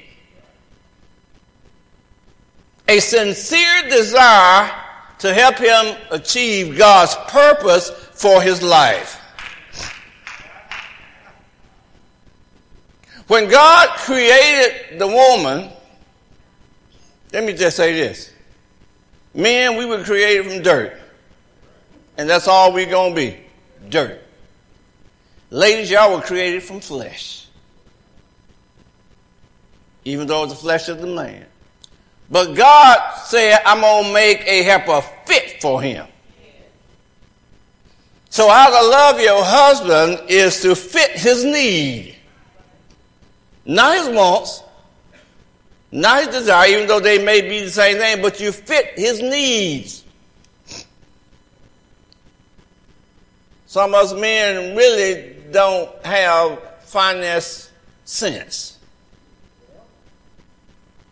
A 2.87 2.99
sincere 2.99 3.89
desire 3.89 4.71
to 5.19 5.33
help 5.33 5.57
him 5.57 5.97
achieve 6.11 6.77
God's 6.77 7.15
purpose 7.27 7.89
for 8.13 8.41
his 8.41 8.61
life. 8.61 9.20
When 13.31 13.47
God 13.47 13.95
created 13.95 14.99
the 14.99 15.07
woman, 15.07 15.69
let 17.31 17.45
me 17.45 17.53
just 17.53 17.77
say 17.77 17.93
this. 17.93 18.29
Men, 19.33 19.77
we 19.77 19.85
were 19.85 20.03
created 20.03 20.51
from 20.51 20.61
dirt. 20.61 20.99
And 22.17 22.29
that's 22.29 22.49
all 22.49 22.73
we're 22.73 22.89
going 22.89 23.15
to 23.15 23.15
be 23.15 23.37
dirt. 23.87 24.21
Ladies, 25.49 25.89
y'all 25.89 26.13
were 26.13 26.21
created 26.21 26.61
from 26.61 26.81
flesh. 26.81 27.47
Even 30.03 30.27
though 30.27 30.43
it's 30.43 30.51
the 30.51 30.59
flesh 30.59 30.89
of 30.89 30.99
the 30.99 31.07
man. 31.07 31.45
But 32.29 32.53
God 32.53 33.15
said, 33.27 33.61
I'm 33.65 33.79
going 33.79 34.07
to 34.07 34.13
make 34.13 34.41
a 34.45 34.61
helper 34.63 35.07
fit 35.25 35.61
for 35.61 35.81
him. 35.81 36.05
So 38.29 38.49
how 38.49 38.67
to 38.67 38.89
love 38.89 39.21
your 39.21 39.41
husband 39.41 40.29
is 40.29 40.61
to 40.63 40.75
fit 40.75 41.11
his 41.11 41.45
need. 41.45 42.17
Not 43.65 43.97
his 43.97 44.09
wants, 44.09 44.63
not 45.91 46.25
his 46.25 46.27
desire, 46.27 46.69
even 46.69 46.87
though 46.87 46.99
they 46.99 47.23
may 47.23 47.41
be 47.41 47.65
the 47.65 47.69
same 47.69 47.97
thing, 47.97 48.21
but 48.21 48.39
you 48.39 48.51
fit 48.51 48.93
his 48.95 49.21
needs. 49.21 50.03
Some 53.67 53.93
of 53.93 54.03
us 54.03 54.13
men 54.13 54.75
really 54.75 55.35
don't 55.51 56.05
have 56.05 56.59
finance 56.81 57.71
sense. 58.03 58.77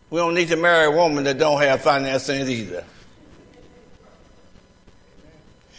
We 0.10 0.20
don't 0.20 0.34
need 0.34 0.48
to 0.48 0.56
marry 0.56 0.88
a 0.88 0.92
woman 0.92 1.24
that 1.26 1.38
don't 1.38 1.62
have 1.62 1.82
finance 1.82 2.24
sense 2.24 2.50
either. 2.50 2.84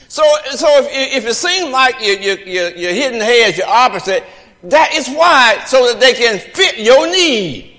So, 0.09 0.23
so 0.53 0.67
if, 0.83 1.19
if 1.19 1.27
it 1.27 1.35
seems 1.35 1.71
like 1.71 1.97
you're, 2.01 2.19
you're, 2.19 2.71
you're 2.77 2.93
hitting 2.93 3.21
heads, 3.21 3.59
you're 3.59 3.67
opposite, 3.69 4.25
that 4.65 4.95
is 4.95 5.09
why, 5.09 5.63
so 5.67 5.87
that 5.87 6.01
they 6.01 6.13
can 6.13 6.39
fit 6.39 6.79
your 6.79 7.07
need. 7.07 7.79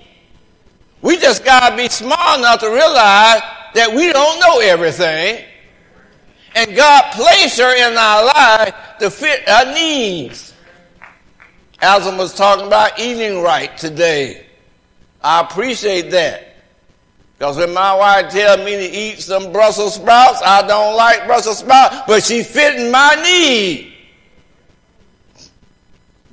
We 1.00 1.16
just 1.18 1.44
got 1.44 1.70
to 1.70 1.76
be 1.76 1.88
smart 1.88 2.38
enough 2.38 2.60
to 2.60 2.68
realize 2.68 3.42
that 3.74 3.92
we 3.94 4.12
don't 4.12 4.40
know 4.40 4.60
everything. 4.60 5.44
And 6.54 6.76
God 6.76 7.12
placed 7.12 7.58
her 7.58 7.74
in 7.76 7.96
our 7.96 8.24
life 8.24 8.74
to 9.00 9.10
fit 9.10 9.48
our 9.48 9.72
needs. 9.72 10.54
Alison 11.80 12.16
was 12.16 12.34
talking 12.34 12.66
about 12.66 12.98
eating 12.98 13.42
right 13.42 13.76
today. 13.76 14.46
I 15.22 15.40
appreciate 15.40 16.10
that. 16.10 16.56
Because 17.38 17.56
when 17.56 17.74
my 17.74 17.94
wife 17.94 18.30
tells 18.30 18.64
me 18.64 18.76
to 18.76 18.88
eat 18.88 19.20
some 19.20 19.52
Brussels 19.52 19.96
sprouts, 19.96 20.40
I 20.44 20.64
don't 20.66 20.94
like 20.96 21.26
Brussels 21.26 21.58
sprouts, 21.58 21.96
but 22.06 22.22
she 22.22 22.44
fitting 22.44 22.92
my 22.92 23.16
need. 23.20 23.91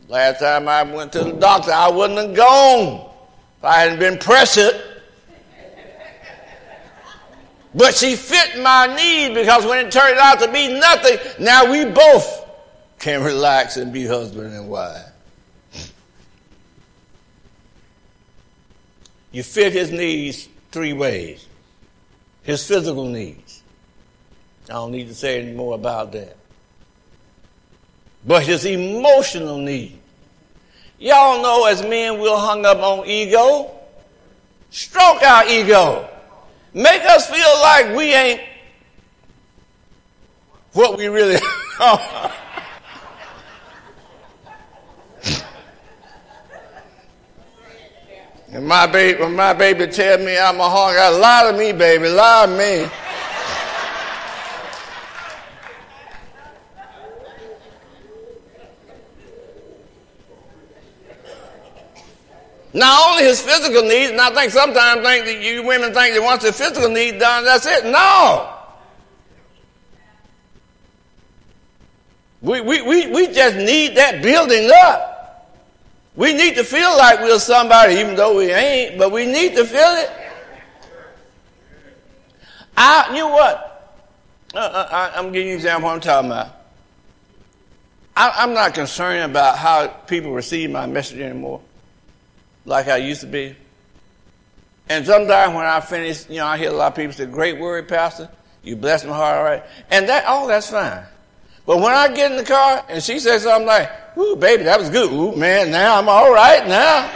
Last 0.10 0.39
time 0.39 0.67
I 0.67 0.82
went 0.82 1.13
to 1.13 1.24
the 1.24 1.34
doctor, 1.34 1.72
I 1.72 1.88
wouldn't 1.88 2.17
have 2.17 2.36
gone 2.36 3.10
if 3.60 3.63
I 3.63 3.82
hadn't 3.82 4.00
been 4.00 4.17
pressing. 4.17 4.72
But 7.76 7.93
she 7.93 8.15
fit 8.15 8.60
my 8.60 8.88
need 8.88 9.36
because 9.36 9.63
when 9.67 9.86
it 9.86 9.91
turned 9.91 10.17
out 10.17 10.39
to 10.39 10.52
be 10.52 10.80
nothing, 10.80 11.17
now 11.39 11.72
we 11.72 11.86
both 11.86 12.43
can 12.98 13.24
relax 13.24 13.78
and 13.78 13.93
be 13.93 14.08
husband 14.08 14.52
and 14.52 14.67
wife. 14.67 15.06
You 19.32 19.43
fit 19.43 19.74
his 19.74 19.91
needs 19.91 20.50
three 20.72 20.93
ways. 20.93 21.45
His 22.41 22.67
physical 22.67 23.06
needs. 23.06 23.62
I 24.67 24.74
don't 24.74 24.91
need 24.91 25.08
to 25.10 25.13
say 25.13 25.39
any 25.39 25.52
more 25.54 25.76
about 25.76 26.12
that. 26.13 26.36
but 28.26 28.43
his 28.43 28.65
emotional 28.65 29.58
need. 29.58 29.99
Y'all 31.00 31.42
know 31.42 31.66
as 31.66 31.82
men 31.82 32.20
we're 32.20 32.38
hung 32.38 32.66
up 32.66 32.80
on 32.80 33.08
ego. 33.08 33.72
Stroke 34.70 35.24
our 35.24 35.48
ego. 35.48 36.08
Make 36.74 37.02
us 37.04 37.30
feel 37.30 37.62
like 37.62 37.96
we 37.96 38.14
ain't 38.14 38.42
what 40.74 40.98
we 40.98 41.08
really 41.08 41.38
are. 41.80 42.32
And 48.52 48.68
my 48.68 48.88
baby, 48.88 49.26
my 49.28 49.54
baby 49.54 49.88
tell 49.88 50.18
me 50.18 50.38
I'm 50.38 50.60
a 50.60 50.70
hog, 50.70 50.96
I 50.96 51.10
lie 51.10 51.52
to 51.52 51.58
me, 51.58 51.72
baby, 51.72 52.10
lie 52.10 52.46
to 52.48 52.52
me. 52.52 53.09
Not 62.73 63.10
only 63.10 63.23
his 63.23 63.41
physical 63.41 63.82
needs, 63.82 64.12
and 64.12 64.21
I 64.21 64.29
think 64.29 64.51
sometimes 64.51 65.01
think 65.05 65.25
that 65.25 65.41
you 65.41 65.63
women 65.63 65.93
think 65.93 66.15
that 66.15 66.21
once 66.21 66.43
the 66.43 66.53
physical 66.53 66.89
needs 66.89 67.17
done, 67.17 67.43
that's 67.43 67.65
it. 67.65 67.86
No. 67.86 68.55
We, 72.41 72.62
we, 72.62 72.82
we, 72.82 73.08
we 73.08 73.27
just 73.27 73.58
need 73.58 73.97
that 73.97 74.21
building 74.21 74.69
up. 74.84 75.10
We 76.15 76.34
need 76.34 76.55
to 76.55 76.63
feel 76.63 76.97
like 76.97 77.19
we're 77.19 77.39
somebody, 77.39 77.95
even 77.95 78.15
though 78.15 78.38
we 78.38 78.51
ain't, 78.51 78.97
but 78.97 79.12
we 79.12 79.25
need 79.25 79.55
to 79.55 79.65
feel 79.65 79.79
it. 79.95 80.12
I, 82.75 83.08
you 83.10 83.19
know 83.19 83.29
what? 83.29 83.97
Uh, 84.53 84.58
uh, 84.58 85.12
I, 85.15 85.19
am 85.19 85.32
giving 85.32 85.47
you 85.47 85.53
an 85.53 85.60
example 85.60 85.89
I'm 85.89 85.99
talking 85.99 86.32
about. 86.32 86.47
I, 88.15 88.34
I'm 88.38 88.53
not 88.53 88.73
concerned 88.73 89.32
about 89.32 89.58
how 89.58 89.88
people 89.88 90.32
receive 90.32 90.71
my 90.71 90.86
message 90.88 91.19
anymore, 91.19 91.62
like 92.65 92.88
I 92.88 92.98
used 92.98 93.22
to 93.22 93.28
be. 93.28 93.56
And 94.88 95.06
sometimes 95.06 95.54
when 95.54 95.65
I 95.65 95.80
finish, 95.82 96.28
you 96.30 96.38
know, 96.38 96.48
I 96.48 96.58
hear 96.58 96.69
a 96.69 96.74
lot 96.74 96.88
of 96.88 96.95
people 96.95 97.13
say, 97.13 97.26
"Great 97.26 97.60
word, 97.60 97.88
Pastor. 97.88 98.30
You 98.63 98.76
bless 98.76 99.06
my 99.06 99.13
heart, 99.13 99.38
all 99.38 99.43
right." 99.43 99.63
And 99.89 100.10
that, 100.10 100.26
oh, 100.28 100.48
that's 100.48 100.69
fine. 100.69 101.04
But 101.65 101.78
when 101.82 101.93
I 101.93 102.08
get 102.08 102.32
in 102.32 102.38
the 102.38 102.43
car 102.43 102.84
and 102.89 103.04
she 103.04 103.19
says 103.19 103.43
something 103.43 103.67
like, 103.67 103.91
Ooh, 104.17 104.36
baby, 104.36 104.63
that 104.63 104.80
was 104.80 104.89
good. 104.89 105.12
Ooh, 105.12 105.36
man, 105.36 105.72
now 105.72 106.00
I'm 106.00 106.10
all 106.10 106.34
right 106.34 106.67
now. 106.67 107.10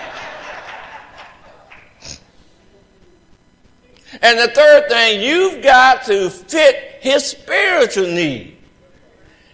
And 4.22 4.38
the 4.38 4.48
third 4.50 4.90
thing, 4.90 5.22
you've 5.22 5.64
got 5.64 6.04
to 6.04 6.30
fit 6.30 7.00
his 7.02 7.26
spiritual 7.26 8.06
need. 8.06 8.58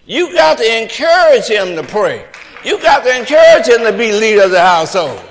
You've 0.04 0.34
got 0.34 0.58
to 0.58 0.82
encourage 0.82 1.46
him 1.46 1.76
to 1.76 1.82
pray. 1.82 2.26
You've 2.62 2.82
got 2.82 3.02
to 3.04 3.18
encourage 3.18 3.66
him 3.66 3.82
to 3.90 3.96
be 3.96 4.12
leader 4.12 4.44
of 4.44 4.50
the 4.50 4.60
household. 4.60 5.24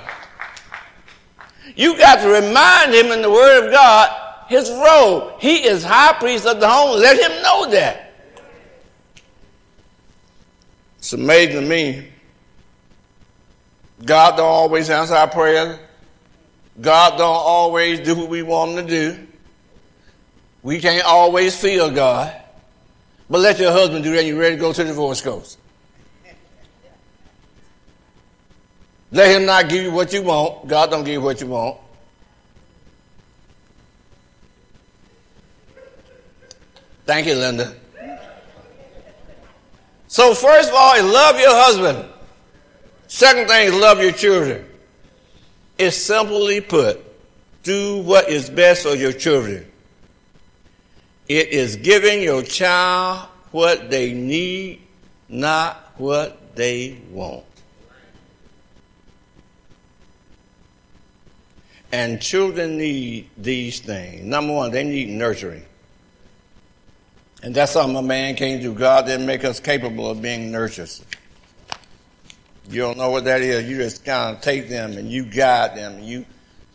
You've 1.80 1.96
got 1.96 2.16
to 2.16 2.28
remind 2.28 2.92
him 2.92 3.10
in 3.10 3.22
the 3.22 3.30
Word 3.30 3.64
of 3.64 3.72
God 3.72 4.10
his 4.50 4.68
role. 4.68 5.32
He 5.38 5.64
is 5.64 5.82
high 5.82 6.12
priest 6.12 6.44
of 6.44 6.60
the 6.60 6.68
home. 6.68 7.00
Let 7.00 7.16
him 7.16 7.42
know 7.42 7.70
that. 7.70 8.12
It's 10.98 11.14
amazing 11.14 11.62
to 11.62 11.66
me. 11.66 12.08
God 14.04 14.36
don't 14.36 14.46
always 14.46 14.90
answer 14.90 15.14
our 15.14 15.28
prayers. 15.28 15.78
God 16.78 17.16
don't 17.16 17.22
always 17.22 18.00
do 18.00 18.14
what 18.14 18.28
we 18.28 18.42
want 18.42 18.72
him 18.72 18.86
to 18.86 18.90
do. 18.90 19.26
We 20.62 20.80
can't 20.80 21.06
always 21.06 21.58
feel 21.58 21.90
God. 21.90 22.38
But 23.30 23.40
let 23.40 23.58
your 23.58 23.72
husband 23.72 24.04
do 24.04 24.12
that 24.16 24.26
you're 24.26 24.38
ready 24.38 24.56
to 24.56 24.60
go 24.60 24.74
to 24.74 24.82
the 24.82 24.90
divorce 24.90 25.22
court. 25.22 25.56
Let 29.12 29.36
him 29.36 29.46
not 29.46 29.68
give 29.68 29.82
you 29.82 29.90
what 29.90 30.12
you 30.12 30.22
want. 30.22 30.68
God 30.68 30.90
don't 30.90 31.04
give 31.04 31.14
you 31.14 31.20
what 31.20 31.40
you 31.40 31.48
want. 31.48 31.78
Thank 37.06 37.26
you, 37.26 37.34
Linda. 37.34 37.74
So 40.06 40.34
first 40.34 40.68
of 40.68 40.74
all, 40.76 41.02
love 41.04 41.40
your 41.40 41.54
husband. 41.54 42.04
Second 43.08 43.48
thing 43.48 43.66
is 43.66 43.74
love 43.74 44.00
your 44.00 44.12
children. 44.12 44.64
It's 45.76 45.96
simply 45.96 46.60
put, 46.60 47.00
do 47.64 48.02
what 48.02 48.28
is 48.28 48.48
best 48.48 48.84
for 48.84 48.94
your 48.94 49.12
children. 49.12 49.66
It 51.28 51.48
is 51.48 51.76
giving 51.76 52.22
your 52.22 52.42
child 52.42 53.28
what 53.50 53.90
they 53.90 54.12
need, 54.12 54.82
not 55.28 55.94
what 55.96 56.54
they 56.54 57.00
want. 57.10 57.49
And 61.92 62.20
children 62.20 62.78
need 62.78 63.30
these 63.36 63.80
things. 63.80 64.24
Number 64.24 64.52
one, 64.52 64.70
they 64.70 64.84
need 64.84 65.08
nurturing. 65.08 65.64
And 67.42 67.54
that's 67.54 67.72
something 67.72 67.96
a 67.96 68.02
man 68.02 68.36
can't 68.36 68.62
do. 68.62 68.74
God 68.74 69.06
didn't 69.06 69.26
make 69.26 69.44
us 69.44 69.60
capable 69.60 70.08
of 70.10 70.20
being 70.20 70.52
nurturers. 70.52 71.02
You 72.68 72.82
don't 72.82 72.98
know 72.98 73.10
what 73.10 73.24
that 73.24 73.40
is. 73.40 73.68
You 73.68 73.78
just 73.78 74.04
kind 74.04 74.36
of 74.36 74.42
take 74.42 74.68
them 74.68 74.96
and 74.96 75.10
you 75.10 75.24
guide 75.24 75.76
them 75.76 75.94
and 75.94 76.04
you 76.04 76.24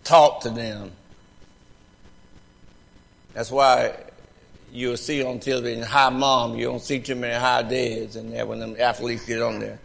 talk 0.04 0.42
to 0.42 0.50
them. 0.50 0.92
That's 3.34 3.52
why 3.52 3.96
you'll 4.72 4.98
see 4.98 5.24
on 5.24 5.40
television 5.40 5.84
hi 5.84 6.10
mom. 6.10 6.56
You 6.56 6.66
don't 6.66 6.82
see 6.82 7.00
too 7.00 7.16
many 7.16 7.34
hi 7.34 7.62
dads 7.62 8.16
in 8.16 8.32
there 8.32 8.46
when 8.46 8.60
them 8.60 8.76
athletes 8.80 9.26
get 9.26 9.42
on 9.42 9.60
there. 9.60 9.80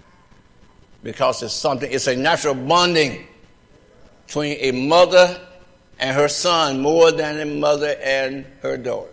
Because 1.02 1.42
it's 1.42 1.54
something, 1.54 1.90
it's 1.90 2.06
a 2.06 2.16
natural 2.16 2.54
bonding 2.54 3.26
between 4.30 4.58
a 4.60 4.70
mother 4.70 5.40
and 5.98 6.16
her 6.16 6.28
son 6.28 6.80
more 6.80 7.10
than 7.10 7.40
a 7.40 7.44
mother 7.44 7.96
and 8.00 8.46
her 8.62 8.76
daughter. 8.76 9.10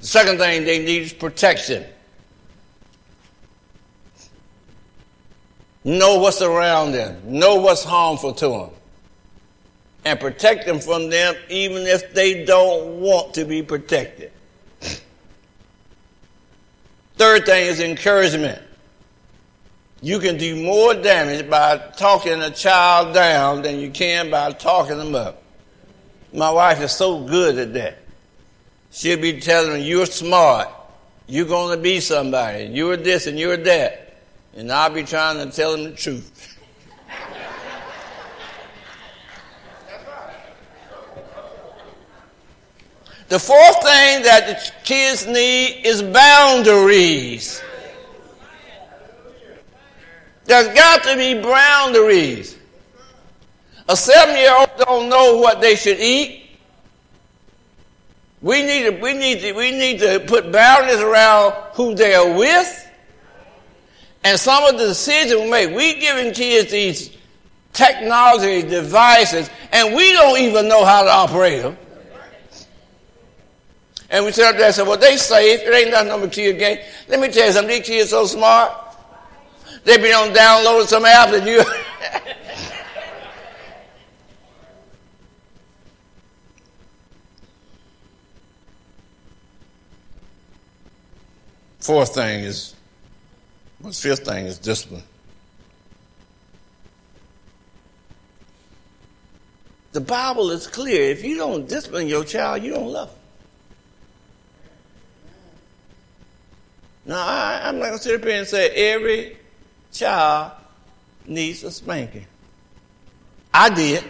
The 0.00 0.06
second 0.06 0.36
thing 0.36 0.66
they 0.66 0.80
need 0.80 1.04
is 1.04 1.14
protection. 1.14 1.86
Know 5.84 6.18
what's 6.18 6.42
around 6.42 6.92
them, 6.92 7.18
know 7.24 7.54
what's 7.54 7.82
harmful 7.82 8.34
to 8.34 8.48
them, 8.48 8.70
and 10.04 10.20
protect 10.20 10.66
them 10.66 10.78
from 10.78 11.08
them 11.08 11.34
even 11.48 11.86
if 11.86 12.12
they 12.12 12.44
don't 12.44 13.00
want 13.00 13.32
to 13.34 13.46
be 13.46 13.62
protected. 13.62 14.32
Third 17.16 17.46
thing 17.46 17.68
is 17.68 17.80
encouragement. 17.80 18.60
You 20.02 20.18
can 20.18 20.36
do 20.36 20.62
more 20.62 20.94
damage 20.94 21.48
by 21.48 21.78
talking 21.96 22.40
a 22.42 22.50
child 22.50 23.14
down 23.14 23.62
than 23.62 23.78
you 23.78 23.90
can 23.90 24.30
by 24.30 24.52
talking 24.52 24.98
them 24.98 25.14
up. 25.14 25.42
My 26.32 26.50
wife 26.50 26.82
is 26.82 26.92
so 26.92 27.24
good 27.24 27.58
at 27.58 27.72
that. 27.74 27.98
She'll 28.92 29.20
be 29.20 29.40
telling 29.40 29.72
them, 29.72 29.80
you're 29.80 30.06
smart. 30.06 30.68
You're 31.26 31.46
going 31.46 31.76
to 31.76 31.82
be 31.82 32.00
somebody. 32.00 32.64
You're 32.66 32.96
this 32.96 33.26
and 33.26 33.38
you're 33.38 33.56
that. 33.56 34.16
And 34.54 34.70
I'll 34.70 34.90
be 34.90 35.02
trying 35.02 35.38
to 35.44 35.54
tell 35.54 35.72
them 35.72 35.84
the 35.84 35.92
truth. 35.92 36.52
The 43.28 43.40
fourth 43.40 43.82
thing 43.82 44.22
that 44.22 44.46
the 44.46 44.72
kids 44.84 45.26
need 45.26 45.84
is 45.84 46.00
boundaries. 46.00 47.60
There's 50.46 50.68
got 50.74 51.02
to 51.04 51.16
be 51.16 51.40
boundaries. 51.40 52.56
A 53.88 53.96
seven 53.96 54.36
year 54.36 54.54
old 54.56 54.70
don't 54.78 55.08
know 55.08 55.38
what 55.38 55.60
they 55.60 55.76
should 55.76 56.00
eat. 56.00 56.42
We 58.42 58.62
need 58.62 58.82
to, 58.82 58.90
we 59.00 59.12
need 59.12 59.40
to, 59.40 59.52
we 59.52 59.72
need 59.72 59.98
to 60.00 60.20
put 60.20 60.52
boundaries 60.52 61.00
around 61.00 61.54
who 61.74 61.94
they 61.94 62.14
are 62.14 62.36
with. 62.36 62.82
And 64.24 64.38
some 64.38 64.64
of 64.64 64.78
the 64.78 64.88
decisions 64.88 65.40
we 65.40 65.50
make, 65.50 65.74
we 65.74 66.00
giving 66.00 66.32
kids 66.32 66.70
these 66.70 67.16
technology 67.72 68.62
devices, 68.62 69.50
and 69.72 69.94
we 69.94 70.12
don't 70.12 70.38
even 70.38 70.68
know 70.68 70.84
how 70.84 71.02
to 71.02 71.10
operate 71.10 71.62
them. 71.62 71.76
And 74.10 74.24
we 74.24 74.32
sit 74.32 74.44
up 74.44 74.56
there 74.56 74.66
and 74.66 74.74
say, 74.74 74.82
well, 74.82 74.96
they 74.96 75.16
safe. 75.16 75.60
It 75.62 75.74
ain't 75.74 75.90
nothing 75.90 76.12
on 76.12 76.20
the 76.20 76.28
kid 76.28 76.58
game. 76.58 76.78
Let 77.08 77.20
me 77.20 77.28
tell 77.28 77.46
you 77.46 77.52
something. 77.52 77.76
These 77.76 77.86
kids 77.86 78.10
so 78.10 78.26
smart. 78.26 78.85
They 79.86 79.96
be 79.98 80.12
on 80.12 80.32
downloading 80.32 80.88
some 80.88 81.04
apps 81.04 81.38
and 81.38 81.46
you 81.46 81.62
Fourth 91.78 92.16
thing 92.16 92.40
is, 92.42 92.74
the 93.80 93.92
fifth 93.92 94.24
thing 94.26 94.46
is 94.46 94.58
discipline. 94.58 95.04
The 99.92 100.00
Bible 100.00 100.50
is 100.50 100.66
clear. 100.66 101.12
If 101.12 101.22
you 101.22 101.36
don't 101.36 101.68
discipline 101.68 102.08
your 102.08 102.24
child, 102.24 102.64
you 102.64 102.72
don't 102.72 102.88
love 102.88 103.10
him. 103.10 103.18
Now, 107.04 107.24
I, 107.24 107.60
I'm 107.68 107.78
not 107.78 107.86
going 107.86 107.98
to 107.98 108.02
sit 108.02 108.20
up 108.20 108.26
here 108.26 108.36
and 108.36 108.48
say 108.48 108.68
every 108.70 109.36
child 109.96 110.52
needs 111.26 111.62
a 111.64 111.70
spanking. 111.70 112.26
I 113.52 113.70
did. 113.70 114.04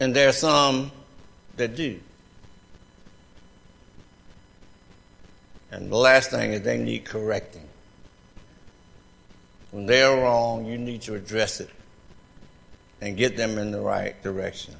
And 0.00 0.14
there 0.14 0.28
are 0.28 0.32
some 0.32 0.92
that 1.56 1.74
do. 1.74 1.98
And 5.70 5.90
the 5.90 5.96
last 5.96 6.30
thing 6.30 6.52
is 6.52 6.62
they 6.62 6.78
need 6.78 7.04
correcting. 7.04 7.66
When 9.70 9.86
they're 9.86 10.16
wrong, 10.16 10.64
you 10.64 10.78
need 10.78 11.02
to 11.02 11.14
address 11.14 11.60
it 11.60 11.70
and 13.00 13.16
get 13.16 13.36
them 13.36 13.58
in 13.58 13.70
the 13.70 13.80
right 13.80 14.20
direction. 14.22 14.74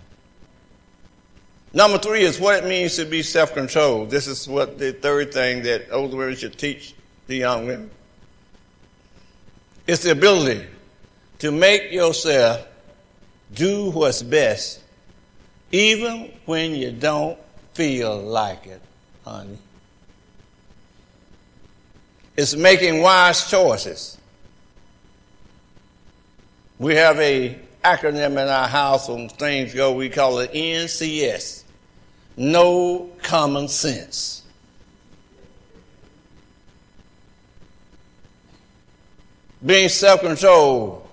Number 1.72 1.98
three 1.98 2.22
is 2.22 2.40
what 2.40 2.64
it 2.64 2.68
means 2.68 2.96
to 2.96 3.04
be 3.04 3.22
self 3.22 3.52
controlled. 3.52 4.10
This 4.10 4.26
is 4.26 4.48
what 4.48 4.78
the 4.78 4.92
third 4.92 5.32
thing 5.34 5.64
that 5.64 5.88
older 5.92 6.16
women 6.16 6.36
should 6.36 6.58
teach 6.58 6.94
the 7.26 7.36
young 7.36 7.66
women. 7.66 7.90
It's 9.88 10.02
the 10.02 10.10
ability 10.12 10.66
to 11.38 11.50
make 11.50 11.90
yourself 11.90 12.66
do 13.54 13.90
what's 13.90 14.22
best, 14.22 14.82
even 15.72 16.30
when 16.44 16.74
you 16.74 16.92
don't 16.92 17.38
feel 17.72 18.20
like 18.20 18.66
it, 18.66 18.82
honey. 19.24 19.56
It's 22.36 22.54
making 22.54 23.00
wise 23.00 23.48
choices. 23.50 24.18
We 26.78 26.94
have 26.96 27.18
a 27.18 27.58
acronym 27.82 28.32
in 28.32 28.46
our 28.46 28.68
house 28.68 29.08
when 29.08 29.30
things 29.30 29.72
go, 29.72 29.94
we 29.94 30.10
call 30.10 30.40
it 30.40 30.52
NCS. 30.52 31.64
No 32.36 33.10
common 33.22 33.68
sense. 33.68 34.42
Being 39.64 39.88
self 39.88 40.20
controlled, 40.20 41.08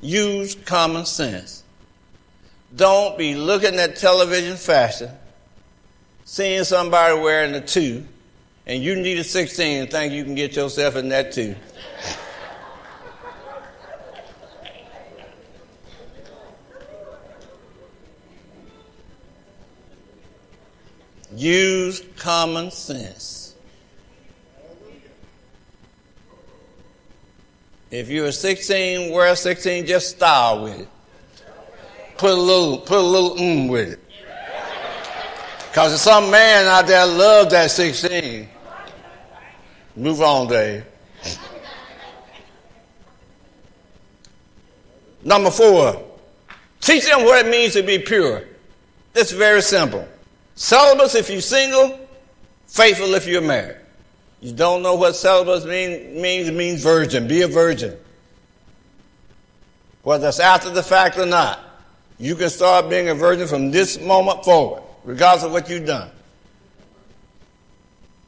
use 0.00 0.54
common 0.54 1.06
sense. 1.06 1.62
Don't 2.74 3.16
be 3.16 3.34
looking 3.34 3.76
at 3.76 3.96
television 3.96 4.56
fashion, 4.56 5.10
seeing 6.24 6.64
somebody 6.64 7.18
wearing 7.18 7.54
a 7.54 7.60
two, 7.60 8.04
and 8.66 8.82
you 8.82 8.96
need 8.96 9.18
a 9.18 9.24
16 9.24 9.82
and 9.82 9.90
think 9.90 10.12
you 10.12 10.24
can 10.24 10.34
get 10.34 10.56
yourself 10.56 10.96
in 10.96 11.08
that 11.10 11.32
two. 11.32 11.54
Use 21.36 22.02
common 22.16 22.70
sense. 22.70 23.43
If 27.94 28.08
you're 28.08 28.32
16, 28.32 29.12
wear 29.12 29.36
16, 29.36 29.86
just 29.86 30.16
style 30.16 30.64
with 30.64 30.80
it. 30.80 30.88
Put 32.18 32.32
a 32.32 32.34
little, 32.34 32.78
put 32.78 32.98
a 32.98 33.00
little 33.00 33.36
mm 33.36 33.68
with 33.68 33.92
it. 33.92 34.00
Because 35.68 35.92
there's 35.92 36.00
some 36.00 36.28
man 36.28 36.66
out 36.66 36.88
there 36.88 37.06
love 37.06 37.50
that 37.50 37.70
16. 37.70 38.48
Move 39.94 40.20
on, 40.22 40.48
Dave. 40.48 40.84
Number 45.22 45.52
four, 45.52 46.04
teach 46.80 47.06
them 47.06 47.22
what 47.22 47.46
it 47.46 47.48
means 47.48 47.74
to 47.74 47.84
be 47.84 48.00
pure. 48.00 48.42
It's 49.14 49.30
very 49.30 49.62
simple. 49.62 50.08
Celibate 50.56 51.14
if 51.14 51.30
you're 51.30 51.40
single, 51.40 52.08
faithful 52.66 53.14
if 53.14 53.28
you're 53.28 53.40
married. 53.40 53.83
You 54.44 54.52
don't 54.52 54.82
know 54.82 54.94
what 54.94 55.16
celibate 55.16 55.66
mean, 55.66 56.20
means? 56.20 56.50
Means 56.50 56.82
virgin. 56.82 57.26
Be 57.26 57.40
a 57.40 57.48
virgin. 57.48 57.96
Whether 60.02 60.28
it's 60.28 60.38
after 60.38 60.68
the 60.68 60.82
fact 60.82 61.16
or 61.16 61.24
not, 61.24 61.60
you 62.18 62.34
can 62.34 62.50
start 62.50 62.90
being 62.90 63.08
a 63.08 63.14
virgin 63.14 63.48
from 63.48 63.70
this 63.70 63.98
moment 63.98 64.44
forward, 64.44 64.82
regardless 65.02 65.44
of 65.44 65.52
what 65.52 65.70
you've 65.70 65.86
done. 65.86 66.10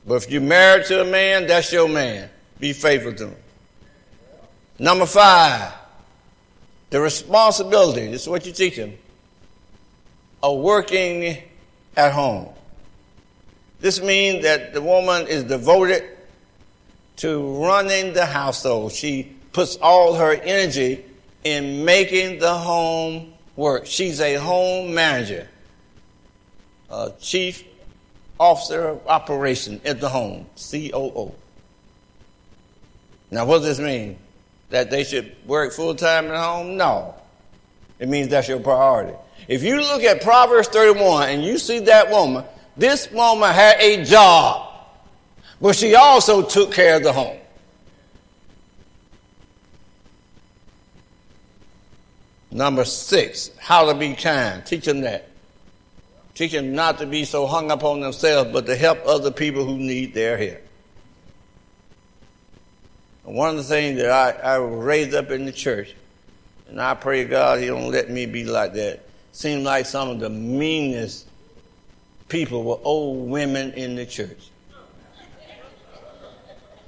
But 0.07 0.15
if 0.15 0.31
you're 0.31 0.41
married 0.41 0.87
to 0.87 1.03
a 1.03 1.05
man, 1.05 1.47
that's 1.47 1.71
your 1.71 1.87
man. 1.87 2.31
Be 2.59 2.73
faithful 2.73 3.13
to 3.13 3.27
him. 3.29 3.37
Number 4.79 5.05
five, 5.05 5.71
the 6.89 6.99
responsibility, 6.99 8.07
this 8.11 8.23
is 8.23 8.29
what 8.29 8.47
you 8.47 8.53
teach 8.53 8.77
them, 8.77 8.95
of 10.43 10.61
working 10.61 11.43
at 11.95 12.15
home. 12.15 12.56
This 13.81 14.01
means 14.01 14.43
that 14.45 14.73
the 14.73 14.81
woman 14.81 15.27
is 15.27 15.45
devoted 15.45 16.05
to 17.17 17.65
running 17.65 18.13
the 18.13 18.27
household. 18.27 18.93
She 18.93 19.35
puts 19.53 19.77
all 19.77 20.15
her 20.15 20.33
energy 20.33 21.05
in 21.45 21.85
making 21.85 22.39
the 22.39 22.55
home 22.55 23.33
work. 23.55 23.87
She's 23.87 24.21
a 24.21 24.35
home 24.35 24.95
manager, 24.95 25.49
a 26.91 27.13
chief 27.21 27.65
officer 28.39 28.89
of 28.89 29.07
operation 29.07 29.81
at 29.85 30.01
the 30.01 30.09
home, 30.09 30.47
COO. 30.57 31.33
Now, 33.31 33.45
what 33.47 33.59
does 33.59 33.77
this 33.77 33.79
mean? 33.79 34.19
That 34.71 34.91
they 34.91 35.05
should 35.05 35.35
work 35.47 35.73
full 35.73 35.95
time 35.95 36.27
at 36.27 36.37
home? 36.37 36.77
No. 36.77 37.15
It 37.99 38.09
means 38.09 38.29
that's 38.29 38.49
your 38.49 38.61
priority. 38.61 39.15
If 39.49 39.63
you 39.63 39.81
look 39.81 40.03
at 40.03 40.23
Proverbs 40.23 40.69
31 40.69 41.29
and 41.29 41.45
you 41.45 41.59
see 41.59 41.79
that 41.81 42.11
woman, 42.11 42.45
this 42.77 43.11
woman 43.11 43.53
had 43.53 43.81
a 43.81 44.05
job, 44.05 44.71
but 45.61 45.77
she 45.77 45.95
also 45.95 46.43
took 46.43 46.73
care 46.73 46.97
of 46.97 47.03
the 47.03 47.13
home. 47.13 47.39
Number 52.51 52.85
six, 52.85 53.51
how 53.59 53.93
to 53.93 53.99
be 53.99 54.15
kind. 54.15 54.65
Teach 54.65 54.85
them 54.85 55.03
that. 55.03 55.29
Teach 56.35 56.53
them 56.53 56.75
not 56.75 56.99
to 56.99 57.07
be 57.07 57.25
so 57.25 57.47
hung 57.47 57.71
up 57.71 57.83
on 57.83 58.01
themselves, 58.01 58.51
but 58.53 58.67
to 58.67 58.77
help 58.77 58.99
other 59.07 59.31
people 59.31 59.65
who 59.65 59.79
need 59.79 60.15
their 60.15 60.37
help. 60.37 60.63
One 63.25 63.51
of 63.51 63.57
the 63.57 63.65
things 63.65 64.01
that 64.01 64.11
I, 64.11 64.55
I 64.55 64.59
was 64.59 64.85
raised 64.85 65.15
up 65.15 65.31
in 65.31 65.47
the 65.47 65.53
church, 65.53 65.95
and 66.69 66.81
I 66.81 66.95
pray 66.95 67.25
God 67.25 67.59
He 67.59 67.67
don't 67.67 67.91
let 67.91 68.09
me 68.09 68.27
be 68.27 68.45
like 68.45 68.75
that. 68.75 69.01
Seemed 69.33 69.65
like 69.65 69.85
some 69.85 70.09
of 70.09 70.21
the 70.21 70.31
meanest 70.31 71.27
people 72.29 72.63
were 72.65 72.79
old 72.83 73.29
women 73.29 73.73
in 73.73 73.97
the 73.97 74.07
church. 74.07 74.51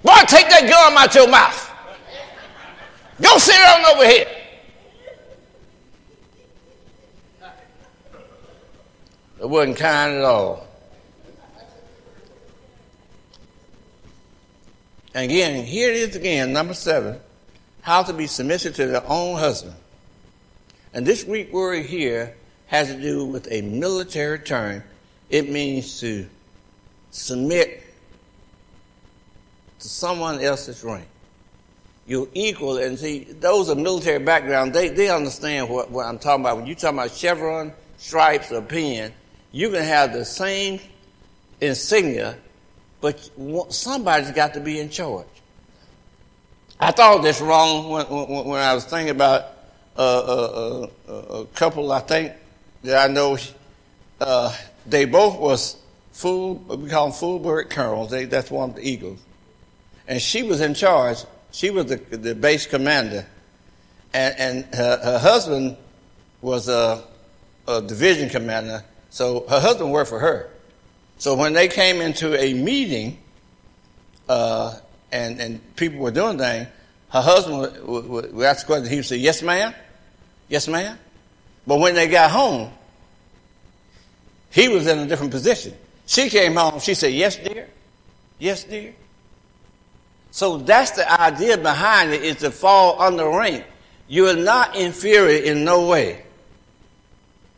Boy, 0.02 0.12
take 0.26 0.48
that 0.48 0.68
gum 0.68 0.96
out 0.96 1.14
your 1.14 1.28
mouth. 1.28 1.70
Go 3.20 3.38
sit 3.38 3.54
down 3.54 3.84
over 3.94 4.06
here. 4.06 4.26
It 9.40 9.48
wasn't 9.48 9.76
kind 9.76 10.14
at 10.14 10.24
all. 10.24 10.66
And 15.14 15.24
again, 15.24 15.64
here 15.64 15.90
it 15.90 15.96
is 15.96 16.16
again, 16.16 16.52
number 16.52 16.74
seven 16.74 17.20
how 17.88 18.02
to 18.02 18.12
be 18.12 18.26
submissive 18.26 18.76
to 18.76 18.86
their 18.86 19.02
own 19.06 19.38
husband. 19.38 19.74
And 20.92 21.06
this 21.06 21.24
Greek 21.24 21.50
word 21.52 21.86
here 21.86 22.34
has 22.66 22.88
to 22.88 23.00
do 23.00 23.24
with 23.24 23.48
a 23.50 23.62
military 23.62 24.38
term. 24.38 24.82
It 25.30 25.50
means 25.50 26.00
to 26.00 26.26
submit 27.10 27.84
to 29.80 29.88
someone 29.88 30.40
else's 30.40 30.82
rank. 30.82 31.06
You're 32.06 32.28
equal, 32.32 32.78
and 32.78 32.98
see, 32.98 33.24
those 33.24 33.68
of 33.68 33.76
military 33.76 34.18
background, 34.18 34.72
they, 34.72 34.88
they 34.88 35.10
understand 35.10 35.68
what, 35.68 35.90
what 35.90 36.06
I'm 36.06 36.18
talking 36.18 36.42
about. 36.42 36.56
When 36.56 36.66
you're 36.66 36.74
talking 36.74 36.98
about 36.98 37.12
chevron, 37.12 37.72
stripes, 37.98 38.50
or 38.50 38.62
pin, 38.62 39.12
you 39.52 39.70
can 39.70 39.84
have 39.84 40.14
the 40.14 40.24
same 40.24 40.80
insignia, 41.60 42.36
but 43.02 43.30
somebody's 43.70 44.30
got 44.30 44.54
to 44.54 44.60
be 44.60 44.80
in 44.80 44.88
charge. 44.88 45.26
I 46.80 46.92
thought 46.92 47.22
this 47.22 47.40
wrong 47.40 47.90
when, 47.90 48.06
when, 48.06 48.44
when 48.46 48.60
I 48.60 48.72
was 48.72 48.84
thinking 48.86 49.10
about 49.10 49.44
uh, 49.96 50.00
uh, 50.00 50.88
uh, 51.08 51.12
a 51.12 51.44
couple, 51.46 51.92
I 51.92 52.00
think, 52.00 52.32
that 52.84 53.10
I 53.10 53.12
know. 53.12 53.36
They 54.88 55.04
both 55.04 55.38
was 55.38 55.76
full, 56.12 56.54
we 56.54 56.88
call 56.88 57.08
them 57.08 57.14
full 57.14 57.38
bird 57.38 57.70
colonels. 57.70 58.10
They, 58.10 58.24
that's 58.24 58.50
one 58.50 58.70
of 58.70 58.76
the 58.76 58.88
Eagles. 58.88 59.18
And 60.06 60.20
she 60.20 60.42
was 60.42 60.60
in 60.60 60.74
charge. 60.74 61.18
She 61.50 61.70
was 61.70 61.86
the, 61.86 61.96
the 61.96 62.34
base 62.34 62.66
commander. 62.66 63.26
And, 64.12 64.34
and 64.38 64.74
her, 64.74 64.98
her 65.02 65.18
husband 65.18 65.76
was 66.40 66.68
a, 66.68 67.04
a 67.66 67.82
division 67.82 68.30
commander. 68.30 68.84
So 69.10 69.46
her 69.48 69.60
husband 69.60 69.92
worked 69.92 70.08
for 70.10 70.18
her. 70.18 70.50
So 71.18 71.34
when 71.34 71.52
they 71.52 71.68
came 71.68 72.00
into 72.00 72.40
a 72.40 72.54
meeting, 72.54 73.18
uh, 74.28 74.74
and, 75.12 75.40
and 75.40 75.76
people 75.76 75.98
were 75.98 76.10
doing 76.10 76.38
things, 76.38 76.68
her 77.10 77.22
husband 77.22 77.58
would, 77.60 78.08
would, 78.08 78.32
would 78.32 78.46
ask 78.46 78.66
the 78.66 78.66
question. 78.66 78.88
He 78.88 78.96
would 78.96 79.06
say, 79.06 79.16
Yes, 79.16 79.42
ma'am. 79.42 79.74
Yes, 80.48 80.68
ma'am. 80.68 80.98
But 81.66 81.80
when 81.80 81.94
they 81.94 82.08
got 82.08 82.30
home, 82.30 82.70
he 84.50 84.68
was 84.68 84.86
in 84.86 84.98
a 84.98 85.06
different 85.06 85.32
position. 85.32 85.74
She 86.06 86.30
came 86.30 86.56
home. 86.56 86.80
She 86.80 86.94
said, 86.94 87.12
Yes, 87.12 87.36
dear. 87.36 87.68
Yes, 88.38 88.64
dear? 88.64 88.94
So 90.30 90.58
that's 90.58 90.92
the 90.92 91.20
idea 91.20 91.58
behind 91.58 92.12
it 92.12 92.22
is 92.22 92.36
to 92.36 92.50
fall 92.50 93.00
under 93.00 93.28
rank. 93.28 93.64
You 94.08 94.28
are 94.28 94.36
not 94.36 94.76
inferior 94.76 95.42
in 95.42 95.64
no 95.64 95.86
way. 95.86 96.22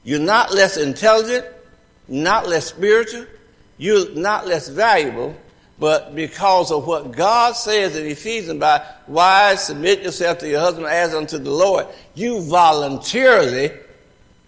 You're 0.02 0.18
not 0.18 0.54
less 0.54 0.76
intelligent, 0.76 1.44
not 2.08 2.48
less 2.48 2.66
spiritual, 2.66 3.26
you're 3.78 4.10
not 4.14 4.46
less 4.46 4.68
valuable, 4.68 5.36
but 5.78 6.14
because 6.14 6.72
of 6.72 6.86
what 6.86 7.12
God 7.12 7.54
says 7.54 7.96
in 7.96 8.06
Ephesians 8.06 8.58
by 8.58 8.84
wives, 9.06 9.62
submit 9.62 10.02
yourself 10.02 10.38
to 10.38 10.48
your 10.48 10.60
husband 10.60 10.86
as 10.86 11.14
unto 11.14 11.38
the 11.38 11.50
Lord, 11.50 11.86
you 12.14 12.42
voluntarily 12.42 13.70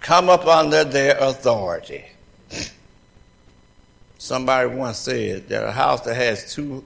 come 0.01 0.29
up 0.29 0.47
under 0.47 0.85
their 0.85 1.17
authority. 1.19 2.05
Somebody 4.19 4.69
once 4.69 4.99
said 4.99 5.49
that 5.49 5.65
a 5.65 5.73
house 5.73 6.03
that 6.03 6.15
has 6.15 6.55
two 6.55 6.85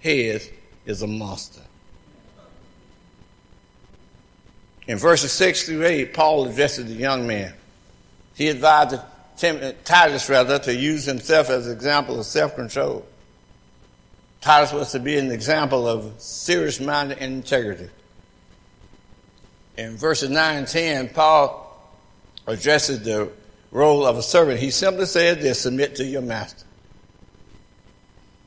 heads 0.00 0.48
is 0.86 1.02
a 1.02 1.06
monster. 1.06 1.60
In 4.86 4.96
verses 4.96 5.32
6 5.32 5.66
through 5.66 5.84
8, 5.84 6.14
Paul 6.14 6.46
addresses 6.46 6.86
the 6.86 6.94
young 6.94 7.26
man. 7.26 7.52
He 8.34 8.48
advised 8.48 8.96
Tim, 9.36 9.74
Titus, 9.84 10.28
rather, 10.28 10.58
to 10.60 10.74
use 10.74 11.04
himself 11.04 11.50
as 11.50 11.66
an 11.66 11.72
example 11.72 12.18
of 12.18 12.26
self 12.26 12.54
control. 12.54 13.06
Titus 14.40 14.72
was 14.72 14.92
to 14.92 15.00
be 15.00 15.18
an 15.18 15.30
example 15.30 15.86
of 15.86 16.14
serious 16.18 16.80
minded 16.80 17.18
integrity. 17.18 17.90
In 19.76 19.96
verses 19.96 20.30
9 20.30 20.56
and 20.56 20.66
10, 20.66 21.08
Paul 21.10 21.64
addresses 22.46 23.02
the 23.02 23.30
role 23.70 24.06
of 24.06 24.16
a 24.16 24.22
servant. 24.22 24.60
He 24.60 24.70
simply 24.70 25.06
said 25.06 25.40
this 25.40 25.60
submit 25.60 25.96
to 25.96 26.04
your 26.04 26.22
master. 26.22 26.64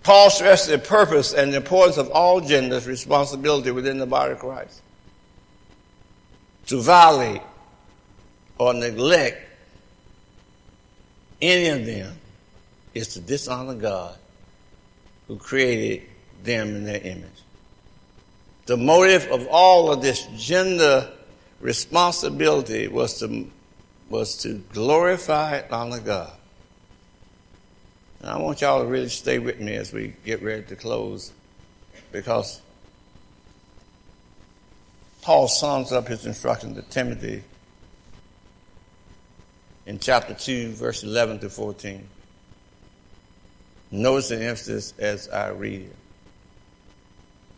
Paul 0.03 0.30
stressed 0.32 0.67
the 0.67 0.80
purpose 0.80 1.34
and 1.34 1.53
the 1.53 1.57
importance 1.57 1.97
of 1.97 2.09
all 2.09 2.41
genders' 2.41 2.88
responsibility 2.88 3.72
within 3.72 3.99
the 3.99 4.07
body 4.07 4.34
of 4.34 4.39
Christ. 4.39 4.82
To 6.67 6.82
violate 6.82 7.41
or 8.57 8.74
neglect 8.74 9.47
any 11.41 11.67
of 11.67 11.86
them 11.86 12.15
is 12.93 13.09
to 13.09 13.19
dishonor 13.19 13.76
God 13.76 14.15
who 15.28 15.38
created 15.38 16.07
them 16.43 16.76
in 16.76 16.84
their 16.86 17.01
image. 17.01 17.30
The 18.65 18.78
motive 18.78 19.28
of 19.32 19.47
all 19.47 19.91
of 19.91 20.01
this 20.01 20.28
gender 20.38 21.11
responsibility 21.59 22.88
was 22.88 23.19
to, 23.19 23.49
was 24.12 24.36
to 24.36 24.55
glorify 24.74 25.55
and 25.57 25.72
honor 25.72 25.99
God. 25.99 26.34
And 28.20 28.30
I 28.30 28.38
want 28.38 28.62
y'all 28.62 28.84
to 28.84 28.88
really 28.88 29.09
stay 29.09 29.39
with 29.39 29.59
me 29.59 29.74
as 29.76 29.93
we 29.93 30.14
get 30.26 30.43
ready 30.43 30.64
to 30.64 30.76
close 30.76 31.32
because 32.12 32.62
Paul 35.22 35.47
sums 35.47 35.91
up 35.91 36.07
his 36.07 36.26
instruction 36.26 36.76
to 36.76 36.82
Timothy 36.82 37.43
in 39.86 39.97
chapter 39.97 40.34
2, 40.34 40.74
verse 40.74 41.03
11 41.03 41.39
to 41.39 41.49
14. 41.49 42.05
Notice 43.91 44.30
the 44.30 44.43
emphasis 44.43 44.93
as 44.99 45.30
I 45.30 45.49
read 45.49 45.82
it. 45.82 45.95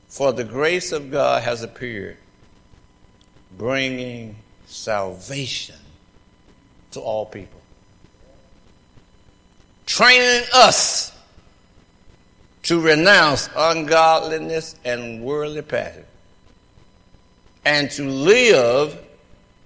For 0.08 0.32
the 0.32 0.44
grace 0.44 0.92
of 0.92 1.10
God 1.10 1.42
has 1.44 1.64
appeared, 1.64 2.18
bringing 3.58 4.36
salvation 4.68 5.76
to 6.94 7.02
all 7.02 7.26
people. 7.26 7.62
Training 9.86 10.48
us 10.54 11.12
to 12.64 12.80
renounce 12.80 13.50
ungodliness 13.56 14.76
and 14.86 15.22
worldly 15.24 15.62
passion 15.62 16.06
and 17.66 17.90
to 17.92 18.08
live 18.08 18.98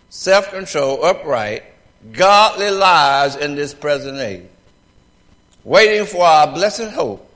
self 0.10 0.50
control, 0.52 1.04
upright, 1.04 1.64
godly 2.12 2.72
lives 2.72 3.36
in 3.36 3.56
this 3.56 3.74
present 3.74 4.18
age, 4.20 4.46
waiting 5.64 6.06
for 6.06 6.24
our 6.24 6.48
blessed 6.54 6.90
hope, 6.92 7.30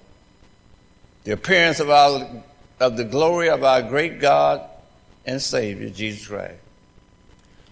the 1.24 1.32
appearance 1.32 1.80
of, 1.80 1.90
our, 1.90 2.28
of 2.80 2.98
the 2.98 3.04
glory 3.04 3.50
of 3.50 3.64
our 3.64 3.82
great 3.82 4.20
God 4.20 4.62
and 5.26 5.42
Savior, 5.42 5.90
Jesus 5.90 6.28
Christ, 6.28 6.61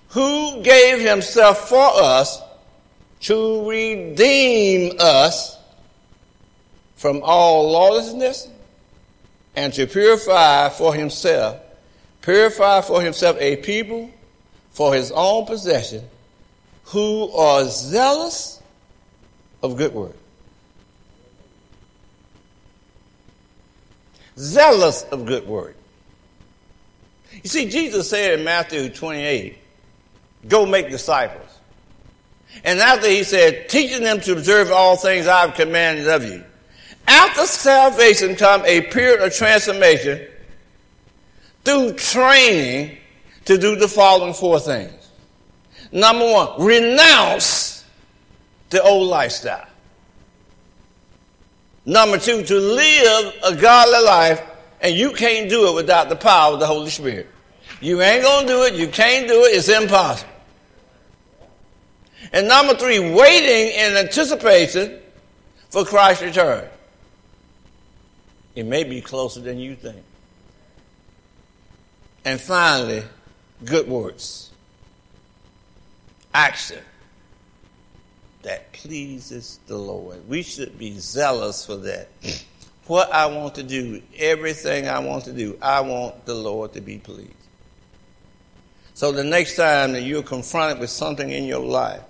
who 0.09 0.61
gave 0.61 0.99
himself 0.99 1.69
for 1.69 1.89
us 2.01 2.41
to 3.21 3.69
redeem 3.69 4.93
us 4.99 5.57
from 6.95 7.21
all 7.23 7.71
lawlessness 7.71 8.47
and 9.55 9.73
to 9.73 9.85
purify 9.87 10.69
for 10.69 10.93
himself, 10.93 11.59
purify 12.21 12.81
for 12.81 13.01
himself 13.01 13.37
a 13.39 13.57
people 13.57 14.09
for 14.71 14.93
his 14.93 15.11
own 15.11 15.45
possession 15.45 16.03
who 16.85 17.29
are 17.31 17.65
zealous 17.65 18.61
of 19.61 19.77
good 19.77 19.93
work. 19.93 20.15
Zealous 24.37 25.03
of 25.11 25.25
good 25.25 25.45
work. 25.45 25.75
You 27.43 27.49
see, 27.49 27.69
Jesus 27.69 28.09
said 28.09 28.39
in 28.39 28.45
Matthew 28.45 28.89
28, 28.89 29.58
go 30.47 30.65
make 30.65 30.89
disciples. 30.89 31.45
And 32.63 32.79
after 32.79 33.07
he 33.07 33.23
said, 33.23 33.69
teaching 33.69 34.03
them 34.03 34.19
to 34.21 34.33
observe 34.33 34.71
all 34.71 34.95
things 34.95 35.27
I 35.27 35.41
have 35.41 35.55
commanded 35.55 36.07
of 36.07 36.23
you. 36.23 36.43
After 37.07 37.45
salvation 37.45 38.35
come 38.35 38.63
a 38.65 38.81
period 38.81 39.21
of 39.21 39.33
transformation 39.33 40.27
through 41.63 41.93
training 41.93 42.97
to 43.45 43.57
do 43.57 43.75
the 43.75 43.87
following 43.87 44.33
four 44.33 44.59
things. 44.59 44.93
Number 45.91 46.25
one, 46.25 46.61
renounce 46.63 47.83
the 48.69 48.81
old 48.81 49.07
lifestyle. 49.07 49.65
Number 51.85 52.19
two, 52.19 52.43
to 52.43 52.59
live 52.59 53.33
a 53.43 53.55
godly 53.55 54.05
life, 54.05 54.41
and 54.81 54.95
you 54.95 55.11
can't 55.13 55.49
do 55.49 55.69
it 55.69 55.75
without 55.75 56.09
the 56.09 56.15
power 56.15 56.53
of 56.53 56.59
the 56.59 56.67
Holy 56.67 56.91
Spirit. 56.91 57.27
You 57.81 58.01
ain't 58.01 58.23
gonna 58.23 58.47
do 58.47 58.63
it, 58.63 58.73
you 58.73 58.87
can't 58.87 59.27
do 59.27 59.45
it, 59.45 59.55
it's 59.55 59.69
impossible. 59.69 60.31
And 62.33 62.47
number 62.47 62.75
three, 62.75 62.99
waiting 62.99 63.73
in 63.79 63.97
anticipation 63.97 64.99
for 65.69 65.85
Christ's 65.85 66.23
return. 66.23 66.67
It 68.55 68.65
may 68.65 68.83
be 68.83 69.01
closer 69.01 69.39
than 69.39 69.57
you 69.57 69.75
think. 69.75 70.03
And 72.25 72.39
finally, 72.39 73.03
good 73.63 73.87
works. 73.87 74.51
Action 76.33 76.79
that 78.43 78.71
pleases 78.73 79.59
the 79.67 79.77
Lord. 79.77 80.27
We 80.27 80.43
should 80.43 80.77
be 80.77 80.99
zealous 80.99 81.65
for 81.65 81.77
that. 81.77 82.09
What 82.87 83.11
I 83.11 83.27
want 83.27 83.55
to 83.55 83.63
do, 83.63 84.01
everything 84.17 84.87
I 84.87 84.99
want 84.99 85.25
to 85.25 85.33
do, 85.33 85.57
I 85.61 85.81
want 85.81 86.25
the 86.25 86.33
Lord 86.33 86.73
to 86.73 86.81
be 86.81 86.97
pleased. 86.97 87.33
So 88.99 89.13
the 89.13 89.23
next 89.23 89.55
time 89.55 89.93
that 89.93 90.01
you're 90.01 90.23
confronted 90.23 90.79
with 90.79 90.89
something 90.89 91.31
in 91.31 91.45
your 91.45 91.61
life, 91.61 92.01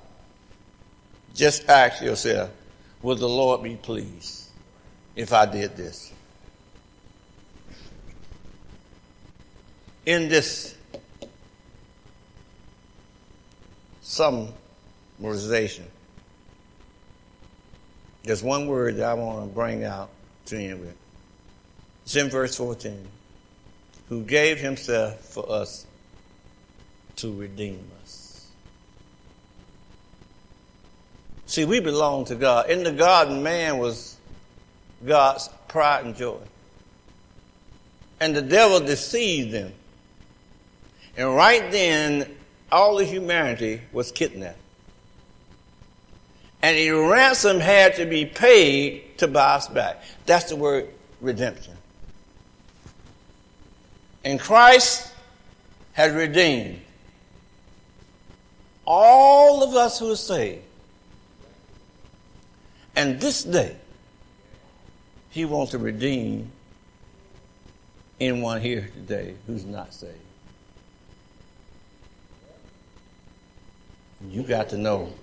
just 1.36 1.70
ask 1.70 2.02
yourself, 2.02 2.50
will 3.04 3.16
the 3.16 3.30
Lord 3.30 3.62
be 3.62 3.76
pleased 3.76 4.50
if 5.16 5.32
I 5.32 5.46
did 5.46 5.78
this? 5.78 6.12
In 10.08 10.30
this 10.30 10.76
summarization, 14.02 15.86
there's 18.24 18.42
one 18.42 18.66
word 18.66 18.96
that 18.96 19.10
I 19.12 19.14
want 19.14 19.48
to 19.48 19.54
bring 19.54 19.84
out 19.84 20.10
to 20.48 20.58
end 20.58 20.80
with. 20.80 20.98
It's 22.06 22.16
in 22.16 22.32
verse 22.32 22.56
14. 22.56 23.08
Who 24.08 24.24
gave 24.24 24.60
himself 24.60 25.20
for 25.20 25.52
us 25.52 25.86
to 27.22 27.34
redeem 27.34 27.86
us. 28.02 28.48
See, 31.46 31.66
we 31.66 31.80
belong 31.80 32.26
to 32.26 32.36
God. 32.36 32.70
In 32.70 32.84
the 32.84 32.92
garden, 32.92 33.44
man 33.44 33.78
was 33.80 34.18
God's 35.06 35.50
pride 35.68 36.06
and 36.06 36.16
joy. 36.16 36.38
And 38.20 38.36
the 38.36 38.42
devil 38.42 38.80
deceived 38.80 39.52
them. 39.52 39.74
And 41.18 41.36
right 41.36 41.72
then, 41.72 42.30
all 42.72 43.00
of 43.00 43.08
humanity 43.08 43.82
was 43.92 44.12
kidnapped. 44.12 44.58
And 46.62 46.78
a 46.78 46.92
ransom 46.92 47.60
had 47.60 47.96
to 47.96 48.06
be 48.06 48.26
paid 48.26 49.18
to 49.20 49.28
buy 49.28 49.56
us 49.56 49.68
back. 49.68 50.04
That's 50.26 50.50
the 50.50 50.56
word 50.56 50.90
redemption. 51.22 51.74
And 54.24 54.40
Christ 54.40 55.12
has 55.94 56.14
redeemed 56.14 56.82
all 58.90 59.64
of 59.64 59.76
us 59.76 60.00
who 60.00 60.12
are 60.12 60.16
saved 60.16 60.64
and 62.96 63.22
this 63.22 63.44
day, 63.44 63.76
He 65.30 65.46
wants 65.46 65.72
to 65.72 65.78
redeem 65.78 66.52
anyone 68.20 68.60
here 68.60 68.90
today 68.94 69.36
who's 69.48 69.64
not 69.64 69.94
saved. 69.94 70.16
You 74.28 74.44
got 74.44 74.68
to 74.70 74.78
know 74.78 75.14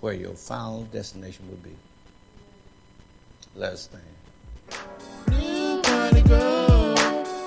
where 0.00 0.12
your 0.12 0.34
final 0.34 0.82
destination 0.84 1.48
will 1.48 1.56
be. 1.56 1.74
Let 3.54 3.72
us 3.72 3.88
stand. 3.88 4.02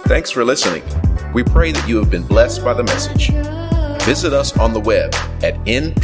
Thanks 0.10 0.32
for 0.32 0.44
listening. 0.44 0.82
We 1.34 1.44
pray 1.44 1.72
that 1.72 1.88
you 1.88 1.98
have 1.98 2.10
been 2.10 2.26
blessed 2.26 2.64
by 2.64 2.74
the 2.74 2.82
message. 2.82 3.30
Visit 4.08 4.34
us 4.34 4.58
on 4.58 4.74
the 4.74 4.80
web 4.80 5.14
at 5.44 5.54
npgbc.org 5.66 6.02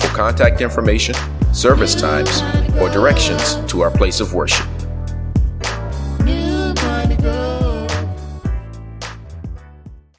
for 0.00 0.08
contact 0.16 0.62
information, 0.62 1.14
service 1.52 1.94
times, 1.94 2.40
or 2.80 2.88
directions 2.88 3.56
to 3.70 3.82
our 3.82 3.90
place 3.90 4.20
of 4.20 4.32
worship. 4.32 4.66